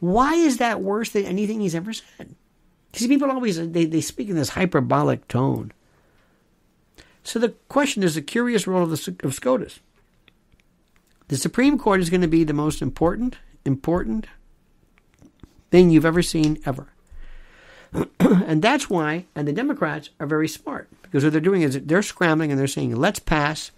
[0.00, 2.34] Why is that worse than anything he's ever said?
[2.92, 5.72] See, people always they, they speak in this hyperbolic tone.
[7.22, 9.80] So the question is the curious role of the of SCOTUS.
[11.28, 14.26] The Supreme Court is going to be the most important important
[15.70, 16.88] thing you've ever seen ever.
[18.20, 22.02] and that's why, and the Democrats are very smart because what they're doing is they're
[22.02, 23.70] scrambling and they're saying, let's pass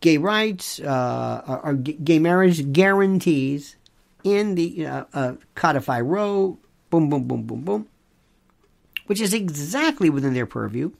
[0.00, 3.76] gay rights uh, or, gay marriage guarantees
[4.24, 6.58] in the uh, uh, codify Roe,
[6.90, 7.88] boom, boom, boom, boom, boom,
[9.06, 10.92] which is exactly within their purview,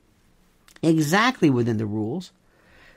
[0.82, 2.32] exactly within the rules,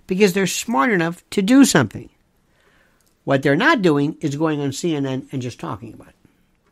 [0.07, 2.09] because they're smart enough to do something.
[3.26, 6.23] What they're not doing is going on CNN and just talking about it.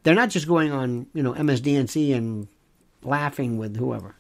[0.04, 2.48] They're not just going on, you know, MSDNC and
[3.04, 4.16] laughing with whoever.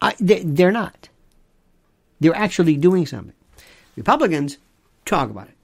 [0.00, 1.08] I, they, they're not.
[2.20, 3.34] They're actually doing something.
[3.96, 4.58] Republicans
[5.04, 5.56] talk about it.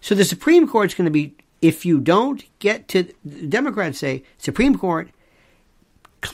[0.00, 3.04] So the Supreme Court's going to be, if you don't get to,
[3.48, 5.10] Democrats say, Supreme Court,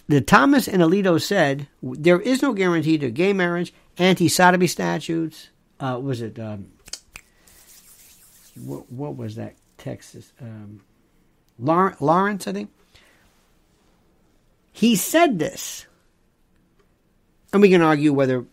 [0.08, 5.50] the Thomas and Alito said there is no guarantee to gay marriage, anti-sodomy statutes.
[5.78, 6.68] Uh, was it um,
[8.64, 10.80] what, what, was that Texas um,
[11.58, 12.46] Lawrence?
[12.46, 12.70] I think
[14.72, 15.86] he said this,
[17.52, 18.44] and we can argue whether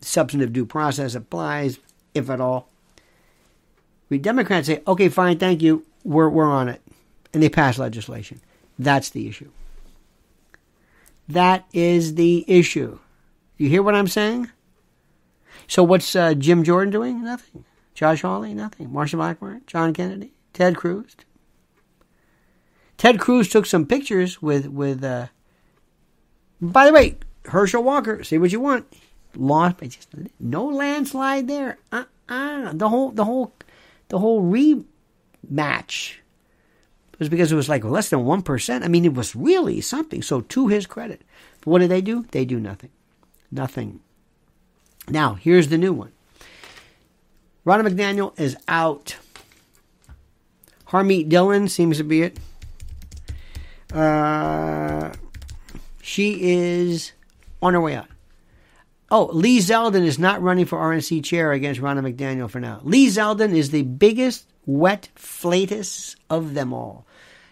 [0.00, 1.78] substantive due process applies,
[2.14, 2.68] if at all.
[4.08, 6.80] We Democrats say, okay, fine, thank you, we're, we're on it.
[7.32, 8.40] And they pass legislation.
[8.78, 9.50] That's the issue.
[11.28, 12.98] That is the issue.
[13.56, 14.50] You hear what I'm saying?
[15.66, 17.24] So what's uh, Jim Jordan doing?
[17.24, 17.64] Nothing.
[17.94, 18.54] Josh Hawley?
[18.54, 18.90] Nothing.
[18.90, 19.62] Marsha Blackburn?
[19.66, 20.33] John Kennedy?
[20.54, 21.14] Ted Cruz?
[22.96, 25.04] Ted Cruz took some pictures with with.
[25.04, 25.26] Uh,
[26.60, 28.24] by the way, Herschel Walker.
[28.24, 28.86] See what you want
[29.36, 31.78] lost by just no landslide there.
[31.92, 33.52] Uh, uh, the whole the whole
[34.08, 36.14] the whole rematch
[37.18, 38.84] was because it was like less than one percent.
[38.84, 40.22] I mean, it was really something.
[40.22, 41.22] So to his credit,
[41.60, 42.26] but what did they do?
[42.30, 42.90] They do nothing,
[43.50, 44.00] nothing.
[45.08, 46.12] Now here's the new one.
[47.66, 49.16] Ronna McDaniel is out.
[50.88, 52.38] Harmeet Dhillon seems to be it.
[53.92, 55.12] Uh,
[56.02, 57.12] she is
[57.62, 58.08] on her way out.
[59.10, 62.80] Oh, Lee Zeldin is not running for RNC chair against Ronna McDaniel for now.
[62.82, 67.06] Lee Zeldin is the biggest wet flatus of them all.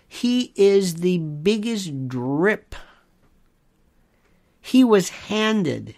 [0.09, 2.75] He is the biggest drip.
[4.61, 5.95] He was handed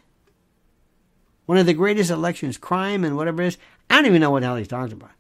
[1.47, 3.59] one of the greatest elections, crime and whatever it is.
[3.91, 5.11] I don't even know what the hell he's talking about.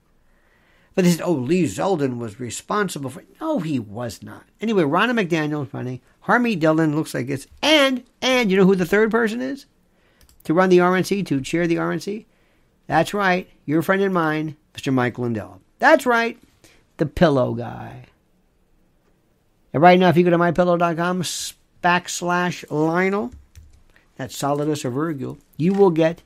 [0.95, 3.25] But said, oh, Lee Zeldin was responsible for.
[3.41, 4.45] No, he was not.
[4.61, 6.01] Anyway, Ronna McDaniel is running.
[6.27, 7.49] Harmeet Dhillon looks like it's.
[7.63, 9.67] And, and you know who the third person is?
[10.45, 12.27] to run the RNC, to chair the RNC?
[12.87, 14.93] That's right, your friend and mine, Mr.
[14.93, 15.61] Mike Lindell.
[15.79, 16.39] That's right,
[16.99, 18.07] the pillow guy.
[19.73, 21.23] And right now, if you go to mypillow.com
[21.83, 23.33] backslash Lionel,
[24.17, 26.23] that's Solidus or virgule, you will get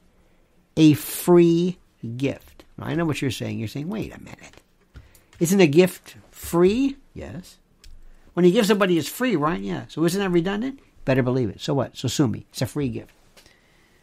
[0.77, 1.79] a free
[2.17, 2.48] gift.
[2.81, 3.59] I know what you're saying.
[3.59, 4.61] You're saying, wait a minute.
[5.41, 6.97] Isn't a gift free?
[7.15, 7.59] Yes.
[8.35, 9.61] When you give somebody, it's free, right?
[9.61, 9.85] Yeah.
[9.89, 10.81] So isn't that redundant?
[11.05, 11.61] Better believe it.
[11.61, 11.97] So what?
[11.97, 12.47] So sue me.
[12.51, 13.11] It's a free gift.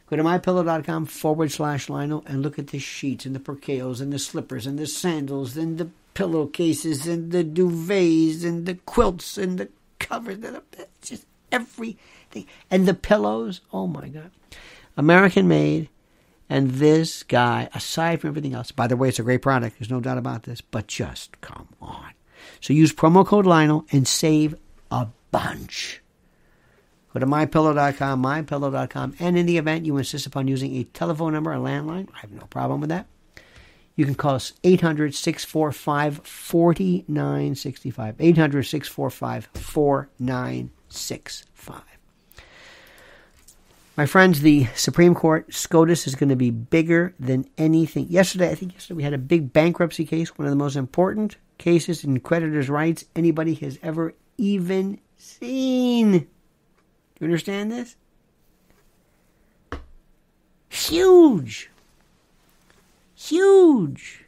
[0.08, 4.14] Go to mypillow.com forward slash Lionel and look at the sheets and the percales and
[4.14, 9.58] the slippers and the sandals and the pillowcases and the duvets and the quilts and
[9.58, 9.70] the
[10.00, 10.44] covers.
[10.44, 10.62] and
[11.02, 12.46] Just everything.
[12.70, 13.62] And the pillows.
[13.74, 14.32] Oh my God.
[14.96, 15.90] American made.
[16.50, 19.80] And this guy, aside from everything else, by the way, it's a great product.
[19.80, 20.62] There's no doubt about this.
[20.62, 22.12] But just come on.
[22.62, 24.56] So use promo code Lionel and save
[24.92, 26.02] a bunch.
[27.14, 31.54] Go to mypillow.com, mypillow.com, and in the event you insist upon using a telephone number,
[31.54, 33.08] a landline, I have no problem with that.
[33.96, 38.16] You can call us 800 645 4965.
[38.20, 41.95] 800 645 4965.
[43.98, 48.08] My friends, the Supreme Court, SCOTUS is going to be bigger than anything.
[48.10, 51.38] Yesterday, I think yesterday we had a big bankruptcy case, one of the most important
[51.58, 56.12] cases in creditors' rights anybody has ever even seen.
[56.12, 56.28] Do
[57.22, 57.96] You understand this?
[60.68, 61.70] Huge.
[63.16, 64.26] Huge.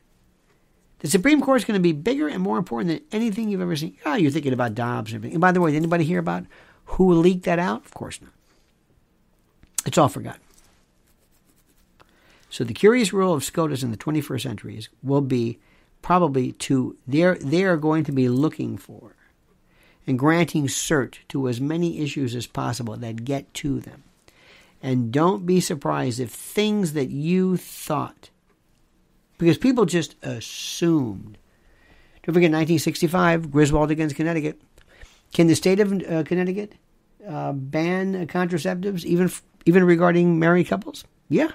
[0.99, 3.75] The Supreme Court is going to be bigger and more important than anything you've ever
[3.75, 3.97] seen.
[4.05, 5.35] Oh, you're thinking about Dobbs and everything.
[5.35, 6.45] And by the way, did anybody hear about
[6.85, 7.85] who leaked that out?
[7.85, 8.31] Of course not.
[9.87, 10.41] It's all forgotten.
[12.49, 15.59] So the curious role of SCOTUS in the 21st century is, will be
[16.01, 19.15] probably to they're they are going to be looking for
[20.05, 24.03] and granting cert to as many issues as possible that get to them.
[24.83, 28.29] And don't be surprised if things that you thought,
[29.37, 31.37] because people just assumed.
[32.23, 34.61] Don't forget 1965, Griswold against Connecticut.
[35.33, 36.73] Can the state of uh, Connecticut
[37.27, 39.29] uh, ban contraceptives even
[39.67, 41.03] even regarding married couples?
[41.29, 41.51] Yeah.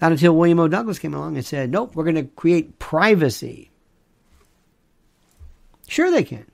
[0.00, 0.68] Not until William O.
[0.68, 3.70] Douglas came along and said, nope, we're going to create privacy
[5.88, 6.46] Sure, they can.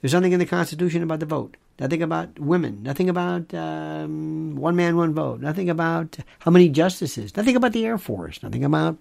[0.00, 1.56] There's nothing in the Constitution about the vote.
[1.78, 2.82] Nothing about women.
[2.82, 5.40] Nothing about um, one man, one vote.
[5.40, 7.36] Nothing about how many justices.
[7.36, 8.42] Nothing about the Air Force.
[8.42, 8.98] Nothing about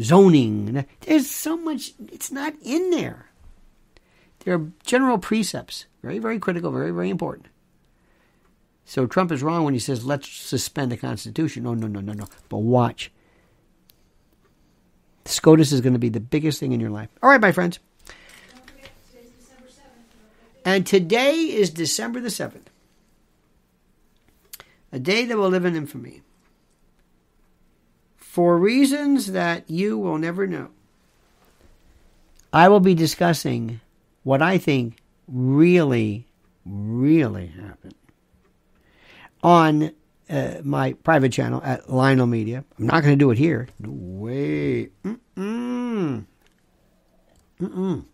[0.00, 0.86] zoning.
[1.02, 1.92] There's so much.
[2.10, 3.26] It's not in there.
[4.40, 5.86] There are general precepts.
[6.02, 6.72] Very, very critical.
[6.72, 7.46] Very, very important.
[8.84, 11.62] So Trump is wrong when he says let's suspend the Constitution.
[11.62, 12.26] No, no, no, no, no.
[12.48, 13.10] But watch.
[15.24, 17.08] SCOTUS is going to be the biggest thing in your life.
[17.22, 17.78] All right, my friends.
[20.64, 22.66] And today is December the 7th.
[24.92, 26.22] A day that will live in infamy.
[28.16, 30.68] For reasons that you will never know,
[32.52, 33.80] I will be discussing
[34.22, 36.26] what I think really,
[36.64, 37.94] really happened
[39.42, 39.92] on
[40.30, 42.64] uh, my private channel at Lionel Media.
[42.78, 43.68] I'm not going to do it here.
[43.78, 44.88] No way.
[45.04, 46.24] Mm-mm.
[47.60, 48.04] Mm-mm.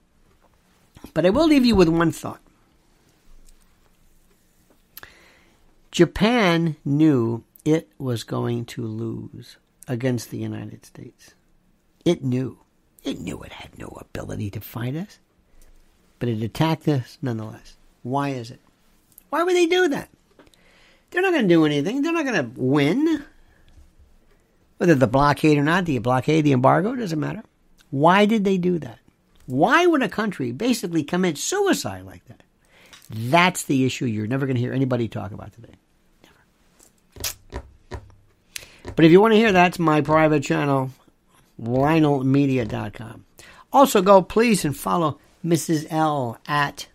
[1.14, 2.40] But I will leave you with one thought.
[5.90, 9.56] Japan knew it was going to lose
[9.86, 11.34] against the United States.
[12.04, 12.58] It knew.
[13.04, 15.18] It knew it had no ability to fight us.
[16.18, 17.76] But it attacked us nonetheless.
[18.02, 18.60] Why is it?
[19.30, 20.08] Why would they do that?
[21.10, 22.02] They're not going to do anything.
[22.02, 23.24] They're not going to win.
[24.76, 27.42] Whether the blockade or not, the blockade, the embargo, doesn't matter.
[27.90, 28.98] Why did they do that?
[29.46, 32.42] Why would a country basically commit suicide like that?
[33.10, 35.74] That's the issue you're never going to hear anybody talk about today.
[37.22, 37.62] Never.
[38.94, 40.90] But if you want to hear that, it's my private channel,
[41.60, 43.24] LionelMedia.com.
[43.72, 45.86] Also, go please and follow Mrs.
[45.90, 46.88] L at.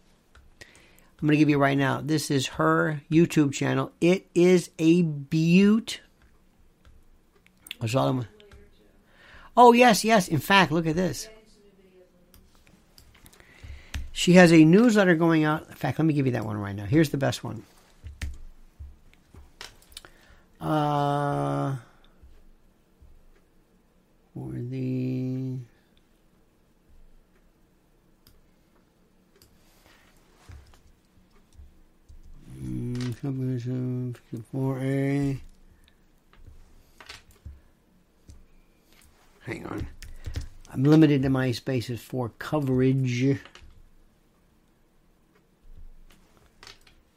[1.24, 2.02] I'm going to give you right now.
[2.04, 3.94] This is her YouTube channel.
[4.02, 6.02] It is a beaut.
[9.56, 10.28] Oh yes, yes.
[10.28, 11.30] In fact, look at this.
[14.12, 15.66] She has a newsletter going out.
[15.70, 16.84] In fact, let me give you that one right now.
[16.84, 17.64] Here's the best one.
[20.60, 21.78] Uh,
[24.34, 25.58] for the
[34.52, 35.40] For a
[39.42, 39.88] hang on.
[40.72, 43.40] I'm limited to my spaces for coverage.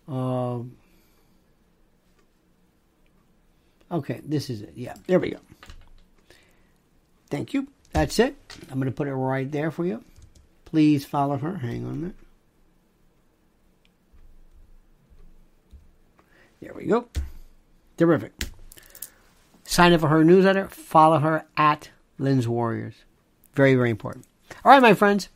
[0.06, 0.58] Uh,
[3.90, 4.72] okay, this is it.
[4.76, 5.38] Yeah, there we go.
[7.30, 7.66] Thank you.
[7.92, 8.36] That's it.
[8.70, 10.04] I'm going to put it right there for you.
[10.66, 11.56] Please follow her.
[11.56, 12.16] Hang on a minute.
[16.66, 17.06] There we go.
[17.96, 18.32] Terrific.
[19.62, 20.66] Sign up for her newsletter.
[20.66, 22.94] Follow her at Lynn's Warriors.
[23.54, 24.26] Very, very important.
[24.64, 25.28] All right, my friends.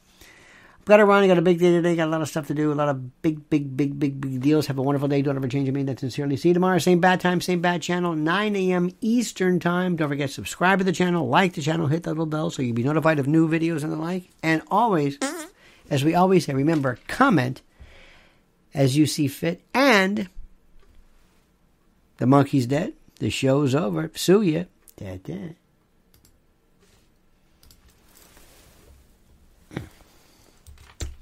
[0.80, 1.22] I've got to run.
[1.22, 1.94] I got a big day today.
[1.94, 2.72] Got a lot of stuff to do.
[2.72, 4.66] A lot of big, big, big, big, big deals.
[4.66, 5.22] Have a wonderful day.
[5.22, 6.36] Don't ever change a mean that sincerely.
[6.36, 6.78] See you tomorrow.
[6.78, 8.16] Same bad time, same bad channel.
[8.16, 8.90] 9 a.m.
[9.00, 9.94] Eastern time.
[9.94, 12.74] Don't forget subscribe to the channel, like the channel, hit that little bell so you'll
[12.74, 14.24] be notified of new videos and the like.
[14.42, 15.16] And always,
[15.90, 17.62] as we always say, remember comment
[18.74, 19.62] as you see fit.
[19.72, 20.28] And
[22.20, 22.92] the monkey's dead.
[23.18, 24.12] The show's over.
[24.14, 24.64] Sue ya.
[24.96, 25.54] Da-da.